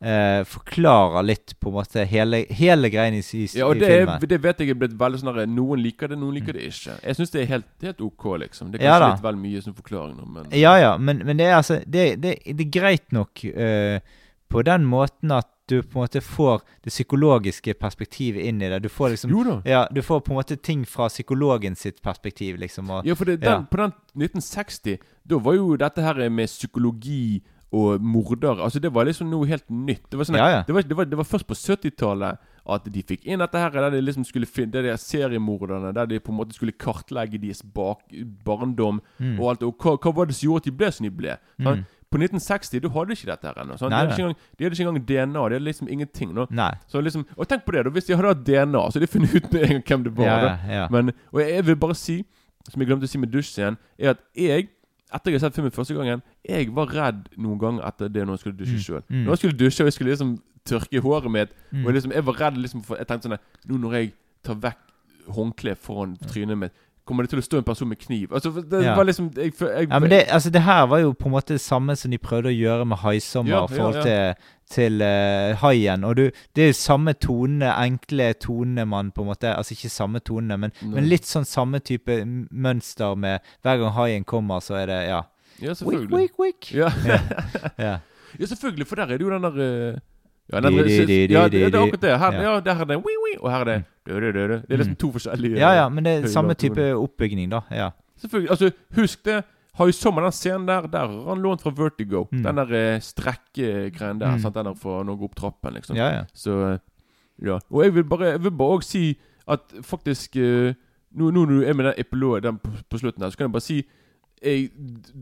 [0.00, 3.90] eh, forklarer litt på en måte hele, hele greien i, i, Ja, og i det,
[4.02, 6.98] er, det vet jeg er blitt veldig sånn Noen liker det, noen liker det ikke.
[7.02, 8.70] Jeg syns det er helt, helt ok, liksom.
[8.72, 11.50] Det er kanskje ja, litt vel mye som forklaring men Ja, ja, men, men det
[11.50, 14.00] er altså Det, det, det er greit nok eh,
[14.52, 18.78] på den måten at du på en måte får det psykologiske perspektivet inn i det.
[18.84, 19.56] Du får liksom Jo da.
[19.66, 22.90] Ja, du får på en måte ting fra psykologen sitt perspektiv, liksom.
[22.90, 23.64] Og, Ja, for det, den, Ja.
[23.70, 27.42] på den 1960, da var jo dette her med psykologi
[27.76, 30.04] og morder Altså Det var liksom noe helt nytt.
[30.10, 30.62] Det var, sånne, Ja, ja.
[30.68, 33.70] Det var, det var, det var først på 70-tallet at de fikk inn dette her
[33.76, 37.38] der de liksom skulle finne Det der seriemorderne, der de på en måte skulle kartlegge
[37.42, 38.00] deres bak,
[38.44, 39.38] barndom Mm.
[39.40, 39.62] og alt.
[39.62, 41.36] Og hva, hva var det som gjorde at de ble som de ble?
[41.60, 41.78] Sånn?
[41.82, 41.84] Mm.
[42.12, 43.76] På 1960 du hadde ikke dette her ennå.
[43.78, 43.90] sant?
[43.90, 45.48] De, hadde ikke engang- de hadde ikke engang DNA.
[45.48, 46.32] De hadde liksom ingenting.
[46.34, 46.46] nå
[46.88, 47.90] Så liksom, Og tenk på det, da.
[47.90, 50.16] Hvis de hadde hatt DNA, så hadde de funnet ut med en gang hvem det
[50.16, 50.58] var.
[50.68, 50.88] Ja.
[50.90, 52.24] Men, og jeg vil bare si,
[52.70, 54.68] som jeg glemte å si med dusjscenen, er at jeg
[55.14, 58.32] etter jeg har sett filmen første gangen, jeg var redd noen ganger etter det når
[58.34, 59.02] jeg skulle dusje Mm, sjøl.
[59.08, 59.24] mm.
[59.24, 60.32] Når jeg skulle dusje og jeg skulle liksom
[60.66, 61.86] tørke håret mitt Mm.
[61.86, 63.38] Og liksom, Jeg var redd liksom for Jeg tenkte sånn
[63.68, 64.78] Nå når jeg tar vekk
[65.36, 66.72] håndkleet foran trynet mitt,
[67.06, 68.32] kommer det til å stå en person med kniv?
[68.34, 68.96] Altså, det Ja.
[68.98, 71.34] var liksom jeg, jeg, jeg, Ja, men det, altså, det her var jo på en
[71.36, 74.34] måte det samme som de prøvde å gjøre med 'Haisommer' Ja, i forhold til,
[74.70, 76.04] til uh, haien.
[76.04, 76.24] Og du,
[76.56, 80.58] det er jo samme tonene, enkle tonene man på en måte Altså ikke samme tonene,
[80.58, 82.18] men, men litt sånn samme type
[82.50, 85.22] mønster med hver gang haien kommer, så er det Ja.
[85.62, 86.10] Ja, selvfølgelig.
[86.18, 86.90] Wik, wik, Ja.
[87.78, 87.98] Ja.
[88.38, 89.56] ja, selvfølgelig, for der er det jo den der
[89.94, 89.98] eh,
[90.52, 92.18] ja, den, det, er akkurat det.
[92.18, 92.60] Her, Ja.
[92.60, 92.96] der er det
[93.40, 93.82] og her er det.
[94.06, 97.60] Det er liksom to forskjellige ja, ja, men det er samme type oppbygning, da.
[97.70, 97.90] Ja.
[98.20, 98.50] Selvfølgelig.
[98.50, 99.44] Altså, husk det.
[99.74, 102.24] Har jo sommer den scenen der Der har han lånt fra Vertigo.
[102.32, 102.42] Mm.
[102.42, 104.30] Den der eh, strekkegreien der.
[104.36, 104.38] Mm.
[104.40, 104.54] Sant?
[104.54, 105.96] Den der for når han går opp trappen, liksom.
[105.96, 106.22] ja, ja.
[106.34, 106.78] Så
[107.42, 107.58] ja.
[107.70, 109.18] Og jeg vil bare Jeg vil bare også si
[109.48, 110.74] at faktisk eh,
[111.12, 113.52] Nå nå når du er med den epilogen på, på slutten der, så kan jeg
[113.52, 113.86] bare si
[114.44, 114.70] jeg,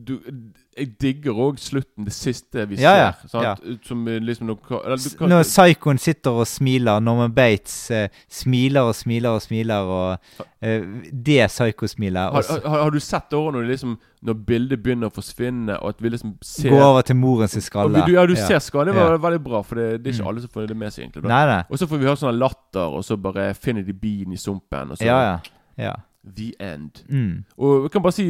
[0.07, 0.19] du,
[0.77, 3.29] jeg digger òg slutten, det siste vi Ja, ja, ser.
[3.31, 3.87] Sant?
[3.87, 8.89] Som liksom noe, eller, du kan, Når psykoen sitter og smiler, Norman Bates eh, smiler
[8.91, 12.19] og smiler og smiler, og eh, det psykosmilet.
[12.21, 15.77] har, også har, har du sett det når, det liksom, når bildet begynner å forsvinne,
[15.79, 17.95] og at vi liksom ser går over til morens og skalle.
[17.95, 18.91] vi, du, Ja, du ser skalle.
[18.91, 19.21] Det var Ja.
[19.29, 20.29] veldig bra, for det, det er ikke Mm.
[20.33, 21.05] alle som får det med seg.
[21.05, 21.29] egentlig da.
[21.29, 21.63] Nei, nei.
[21.71, 24.91] Og så får vi høre sånne latter, og så bare finner de bien i sumpen.
[24.91, 25.39] Og så Ja, ja.
[25.79, 25.95] ja.
[26.25, 27.03] The End.
[27.09, 27.45] Mm.
[27.59, 28.27] Og jeg kan bare si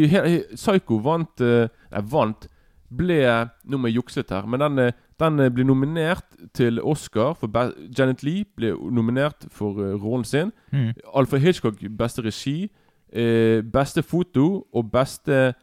[0.54, 2.48] Psycho vant eh, Nei, vant
[2.94, 3.18] Ble
[3.66, 6.24] Nå må jeg jukse litt her, men den, eh, den eh, ble nominert
[6.54, 10.52] til Oscar for be Janet Lee ble nominert for uh, rollen sin.
[10.72, 10.92] Mm.
[11.14, 12.70] Alfred Hitchcock beste regi.
[13.14, 15.54] eh, beste foto og beste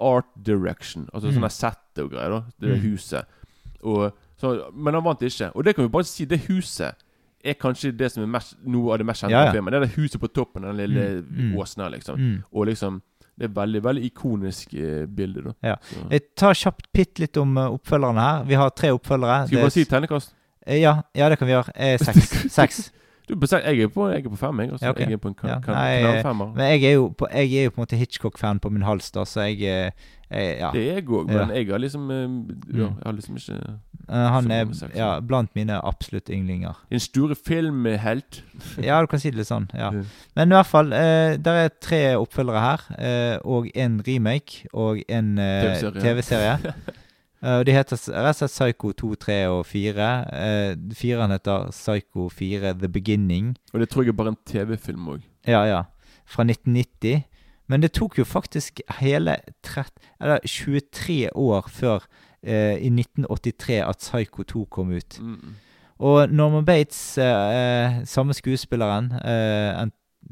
[0.00, 1.08] art direction.
[1.14, 1.34] Altså Mm.
[1.34, 2.30] sånne sett og greier.
[2.30, 2.90] da Det Mm.
[2.92, 3.24] huset.
[3.82, 5.50] Og, så, men han vant ikke.
[5.56, 6.94] Og det kan vi bare si, det huset
[7.44, 9.52] er kanskje det som er mest, noe av det mest kjente Ja, ja.
[9.52, 9.72] filmen.
[9.72, 11.56] Det er det huset på toppen den lille Mm, mm.
[11.58, 12.18] åsen her, liksom.
[12.18, 12.42] Mm.
[12.52, 13.00] Og liksom
[13.38, 15.42] Det er veldig veldig ikonisk eh, bilde.
[15.42, 15.76] da Ja.
[15.82, 16.06] Så.
[16.10, 18.44] Jeg tar kjapt bitte litt om uh, oppfølgerne her.
[18.44, 19.46] Vi har tre oppfølgere.
[19.46, 20.34] Skal vi bare si tegnekast?
[20.66, 21.72] Eh, Ja, ja, det kan vi gjøre.
[21.74, 22.52] Eh, seks.
[22.52, 22.92] seks.
[23.32, 24.72] Du, jeg er på, jeg er på fem, jeg.
[24.72, 24.88] Altså.
[24.90, 25.04] Okay.
[25.08, 26.46] Jeg er på en kan, Ja, kan, nei.
[26.54, 29.10] Men jeg er jo på, jeg er jo på en måte Hitchcock-fan på min hals,
[29.10, 29.90] da, så jeg, eh,
[30.30, 30.70] jeg Ja.
[30.72, 31.44] Det er jeg òg, Ja.
[31.46, 32.22] men jeg har liksom eh,
[32.78, 32.96] Ja, Mm.
[32.98, 33.78] jeg har liksom ikke
[34.10, 35.20] Eh, han er sagt, ja, ja.
[35.20, 36.74] blant mine absolutt ynglinger.
[36.90, 38.42] En store filmhelt.
[38.82, 39.68] Ja, du kan si det litt sånn.
[39.74, 40.02] ja Ja.
[40.36, 44.98] Men i hvert fall, eh, der er tre oppfølgere her, eh, og en remake og
[45.08, 46.00] en eh, TV-serie.
[46.02, 46.74] TV-serie.
[47.42, 50.10] Eh, og de heter rett og slett Psycho 2, 3 og 4.
[50.38, 53.56] Eh, Fireren heter Psycho 4 The Beginning.
[53.72, 55.26] Og det tror jeg er bare en TV-film òg.
[55.46, 55.82] Ja, ja.
[56.26, 57.24] Fra 1990.
[57.68, 59.90] Men det tok jo faktisk hele 30,
[60.20, 62.06] eller 23 år før,
[62.42, 65.18] eh, i 1983, at Psycho 2 kom ut.
[65.20, 65.54] Mm.
[65.98, 69.80] Og Norman Bates, eh, eh, samme skuespilleren, eh,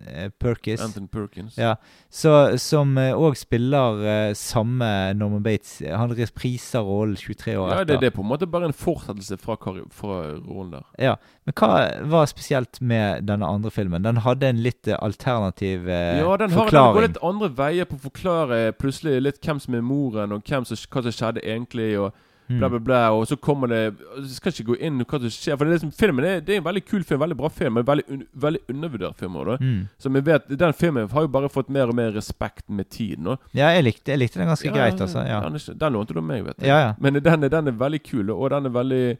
[0.00, 1.58] Ant Anton Anthony Perkins.
[1.58, 1.74] ja,
[2.08, 5.82] så, som òg spiller eh, samme Norman Bates.
[5.84, 7.84] Han repriser rollen 23 år Ja, etter.
[7.84, 9.56] det, det er på en måte bare en fortsettelse fra,
[9.92, 10.86] fra rollen der.
[10.98, 11.72] Ja, Men hva
[12.10, 14.02] var spesielt med denne andre filmen?
[14.06, 17.90] Den hadde en litt eh, alternativ eh, Ja, den, har, den går litt andre veier
[17.90, 21.92] på å forklare plutselig litt hvem som er moren, og som, hva som skjedde egentlig,
[22.00, 22.12] og.
[22.58, 23.00] Bla, bla, bla.
[23.16, 23.80] Og så kommer det
[24.18, 26.54] Jeg skal ikke gå inn hva som skjer, for det er liksom, filmen er, det
[26.54, 29.58] er en veldig kul film, veldig bra film, men veldig, un, veldig undervurdert film også.
[29.60, 29.82] Mm.
[29.98, 33.24] Som vi vet, Den filmen har jo bare fått mer og mer respekt med tiden.
[33.24, 33.36] nå.
[33.54, 35.26] Ja, jeg likte, jeg likte den ganske greit, altså.
[35.26, 35.42] Ja.
[35.46, 36.66] Den, er den lånte du meg, vet du.
[36.66, 36.94] Ja, ja.
[36.98, 39.18] Men den den er veldig kul, og den er veldig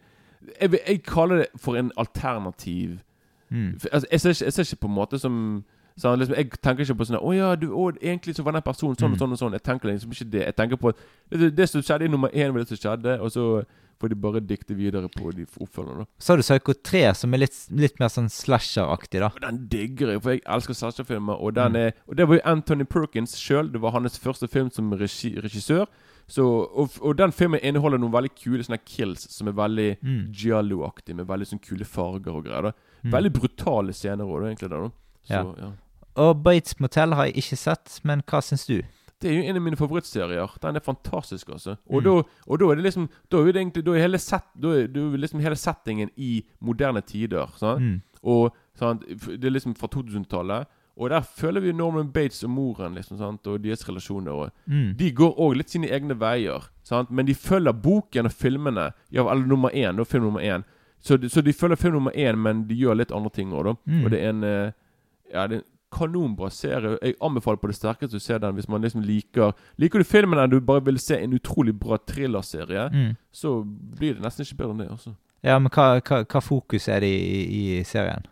[0.60, 2.98] Jeg, jeg kaller det for en alternativ
[3.50, 3.74] Mm.
[3.92, 5.64] Altså, jeg, ser ikke, jeg ser ikke på en måte som
[5.98, 8.62] sånn, liksom, Jeg tenker ikke på sånn Å ja, du, å, egentlig så var den
[8.62, 9.18] personen sånn og Mm.
[9.18, 9.52] sånn og sånn.
[9.52, 10.44] Jeg tenker liksom ikke det.
[10.46, 10.92] Jeg tenker på
[11.30, 13.64] det, det som skjedde i nummer én, var det som skjedde, og så
[14.00, 16.06] får de bare dikte videre på de oppfølgerne.
[16.18, 19.28] Så har du Psycho 3, som er litt, litt mer sånn slasher-aktig, da.
[19.42, 21.36] Den digger jeg, for jeg elsker slasherfilmer.
[21.38, 21.76] Og, den Mm.
[21.76, 23.70] er, og det var jo Anthony Perkins sjøl.
[23.70, 25.86] Det var hans første film som regi, regissør.
[26.26, 26.42] Så,
[26.74, 30.32] og, og den filmen inneholder noen veldig kule sånne kills som er veldig Mm.
[30.32, 32.62] giallo-aktige, med veldig sånn kule farger og greier.
[32.62, 32.72] da
[33.02, 33.10] Mm.
[33.12, 34.68] Veldig brutale scener òg, egentlig.
[34.70, 34.90] Da.
[35.24, 35.54] Så, Ja.
[35.58, 35.70] ja.
[36.16, 38.82] Og Bates Motel har jeg ikke sett, men hva syns du?
[39.20, 40.48] Det er jo en av mine favorittserier.
[40.62, 41.76] Den er fantastisk, altså.
[41.90, 42.04] Og, Mm.
[42.04, 44.68] da, og da er det liksom Da er det egentlig Da er hele, set, da
[44.68, 47.46] er, da er liksom hele settingen i moderne tider.
[47.56, 47.80] Sant?
[47.80, 48.00] Mm.
[48.24, 49.02] Og sant?
[49.06, 50.66] Det er liksom fra 2000-tallet.
[50.96, 53.46] Og der føler vi Norman Bates og moren liksom, sant?
[53.46, 54.30] og deres relasjoner.
[54.32, 54.96] Og Mm.
[54.96, 56.68] de går òg litt sine egne veier.
[56.82, 57.10] Sant?
[57.10, 58.92] Men de følger boken og filmene.
[59.12, 59.96] Ja, eller nummer én.
[59.96, 60.64] Da, film nummer én.
[61.00, 63.64] Så, de- så de følger film nummer én, men de gjør litt andre ting òg,
[63.64, 63.74] da.
[63.86, 64.04] Mm.
[64.04, 64.72] Og det er en eh,
[65.32, 66.98] Ja, det er en kanonbra serie.
[67.02, 70.38] Jeg anbefaler på det sterkeste å se den hvis man liksom liker Liker du filmen
[70.38, 73.16] der du bare vil se en utrolig bra thrillerserie, Mm.
[73.32, 73.62] så
[73.98, 74.88] blir det nesten ikke bedre enn det.
[74.90, 75.14] Også.
[75.42, 78.26] Ja, men hva, hva, hva fokus er det i, i serien?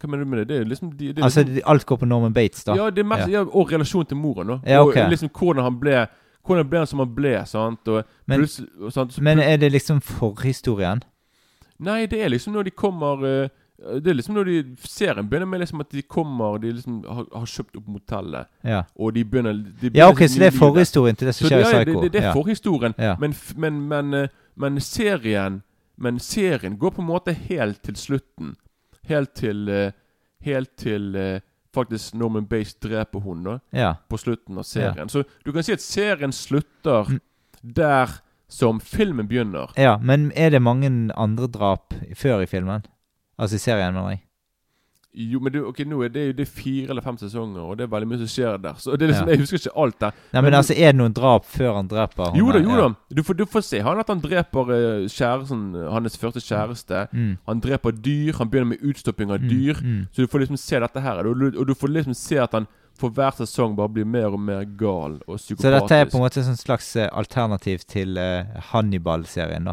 [0.00, 0.48] Hva mener du med det?
[0.48, 2.74] Det er liksom det, det er Altså, liksom, det- alt går på Norman Bates, da?
[2.76, 3.40] Ja, det er mest, ja.
[3.44, 4.46] og relasjonen til moren.
[4.46, 4.96] da Ja, ok.
[4.96, 6.06] Og liksom hvordan han ble
[6.46, 7.44] Hvordan ble han som han ble.
[7.46, 8.40] sant Og Men-
[8.80, 9.12] og sant?
[9.12, 11.02] Så Men er det liksom forhistorien?
[11.80, 15.46] Nei, det er liksom når de kommer eh, Det er liksom når de Serien begynner
[15.46, 18.84] med liksom at de kommer De liksom har, har kjøpt opp motellet, Ja.
[18.96, 21.64] og de begynner de Ja, ok, så det er forhistorien til det som skjer i
[21.64, 21.84] Psycho?
[21.84, 22.32] det, det, det er ja.
[22.32, 22.94] forhistorien.
[22.98, 23.16] Ja.
[23.20, 25.62] Men, men, men, eh, men serien
[25.98, 28.56] Men serien går på en måte helt til slutten.
[29.08, 29.92] Helt til eh,
[30.44, 31.40] Helt til eh,
[31.74, 33.94] faktisk Norman Bates dreper hun da ja.
[34.08, 35.08] på slutten av serien.
[35.08, 37.20] Så du kan si at serien slutter Mm.
[37.74, 38.08] der
[38.48, 39.72] som filmen begynner.
[39.76, 42.84] Ja, men er det mange andre drap før i filmen?
[43.38, 44.22] Altså i serien, mener jeg.
[45.16, 47.86] Jo, men det, ok, nå er det, det er fire eller fem sesonger, og det
[47.86, 48.74] er veldig mye som skjer der.
[48.76, 49.32] Så det er liksom, Ja.
[49.32, 50.10] Jeg husker ikke alt der.
[50.34, 52.76] Nei, men Men- altså, er det noen drap før han dreper Jo da, jo Ja.
[52.88, 52.94] da.
[53.16, 57.08] Du får, du får se han at han dreper eh, kjæresten, hans første kjæreste.
[57.14, 57.38] Mm.
[57.48, 58.32] Han dreper dyr.
[58.36, 59.74] Han begynner med utstopping av Mm, dyr.
[59.80, 60.06] mm.
[60.12, 61.24] Så du får liksom se dette her.
[61.26, 62.66] Og du, og du får liksom se at han
[62.98, 65.62] for hver sesong bare blir mer og mer gal og psykopatisk.
[65.64, 69.72] Så dette er på en måte et slags eh, alternativ til uh, Hannibal-serien, da?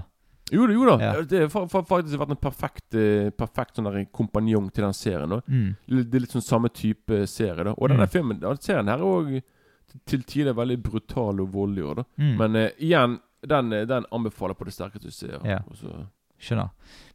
[0.53, 0.97] Jo jo da.
[1.01, 1.21] Ja.
[1.21, 5.41] Det har fa- fa- faktisk vært en perfekt, eh, perfekt sånn kompanjong til den serien.
[5.47, 5.75] Mm.
[5.87, 7.63] Det er litt sånn samme type serie.
[7.63, 8.09] da Og denne Mm.
[8.11, 9.41] filmen, den serien her er òg
[10.07, 12.05] til tider veldig brutal og voldelig.
[12.17, 12.37] Mm.
[12.37, 15.39] Men uh, igjen, den, eh, den anbefaler på det sterkeste du ser.
[15.45, 15.59] Ja.
[15.69, 16.05] Også.
[16.41, 16.69] Skjønner.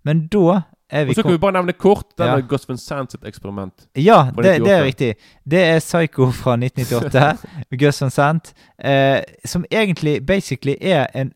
[0.04, 2.40] Men da er vi og så kan vi bare nevne kort den Ja.
[2.40, 3.86] Gus Van Sant sitt eksperiment.
[3.94, 5.16] Ja, det, det er riktig.
[5.46, 11.32] Det er Psycho fra 1998, med Gus Van Sant, eh, som egentlig basically er en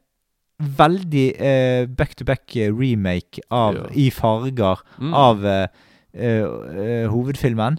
[0.79, 3.87] veldig eh, back-to-back eh, remake av, Ja.
[3.95, 5.15] i farger Mm.
[5.15, 5.67] av eh,
[6.15, 7.79] eh, hovedfilmen.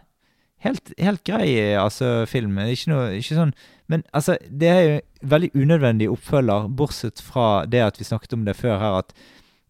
[0.64, 2.56] Helt, helt grei, altså, film.
[2.58, 3.54] Ikke noe Ikke sånn
[3.90, 8.34] Men altså, det er jo en veldig unødvendig oppfølger, bortsett fra det at vi snakket
[8.34, 9.14] om det før her, at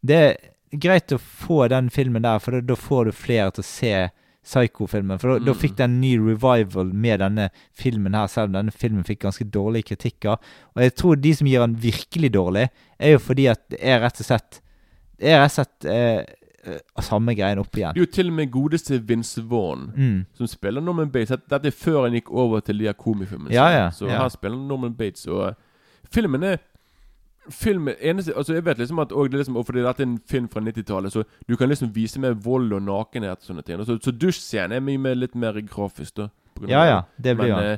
[0.06, 0.36] det er
[0.78, 4.10] greit å få den filmen der, for da, da får du flere til å se
[4.44, 5.20] Psycho-filmen.
[5.20, 5.60] For da, Mm.
[5.60, 9.46] fikk den en ny revival med denne filmen her, selv om denne filmen fikk ganske
[9.50, 10.38] dårlige kritikker.
[10.76, 12.70] Og jeg tror de som gir den virkelig dårlig,
[13.00, 14.60] er jo fordi at det er rett og slett
[15.20, 16.26] Det er rett og slett eh,
[16.66, 17.94] eh, samme greien opp igjen.
[17.94, 20.26] Det er jo til og med godeste Vince Vaughn Mm.
[20.34, 21.30] som spiller Norman Bates.
[21.48, 23.52] Dette er før han gikk over til de her komifilmene.
[23.54, 24.18] Ja, ja, Så ja.
[24.18, 25.26] han spiller Norman Bates.
[25.28, 25.54] Og eh,
[26.12, 26.58] filmen er
[27.52, 30.20] Filmen, eneste, altså Jeg vet liksom at og det liksom, og fordi dette er en
[30.30, 33.82] film fra 90-tallet, så du kan liksom vise mer vold og nakenhet og sånne ting.
[33.86, 36.30] Så, så dusjscenen er mye mer, litt mer grafisk, da.
[36.68, 37.66] Ja, ja, det blir Men, han.
[37.74, 37.78] eh,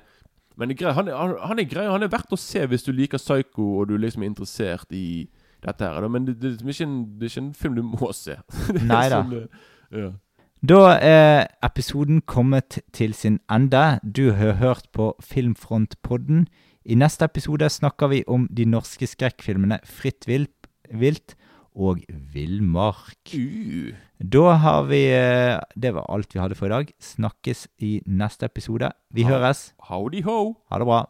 [0.57, 1.87] men grei, han, er, han, er grei.
[1.91, 5.27] Han er verdt å se hvis du liker Psycho og du liksom er interessert i
[5.65, 6.01] dette her.
[6.01, 6.11] Da.
[6.11, 8.37] Men det, det, er liksom ikke en, det er ikke en film du må se.
[8.91, 9.23] Nei da.
[9.23, 9.65] Sånn, eh,
[10.03, 10.11] ja.
[10.65, 13.99] Da er episoden kommet til sin ende.
[14.01, 16.47] Du har hørt på Filmfrontpodden.
[16.85, 21.35] I neste episode snakker vi om de norske skrekkfilmene Fritt vilt,
[21.75, 21.99] og
[22.31, 23.33] Villmark.
[23.33, 23.95] Uh.
[24.21, 26.93] Da har vi eh, Det var alt vi hadde for i dag.
[27.03, 28.91] Snakkes i neste episode.
[29.11, 29.73] Vi Ha- høres.
[29.89, 30.53] Howdy ho!
[30.71, 31.01] Ha det bra.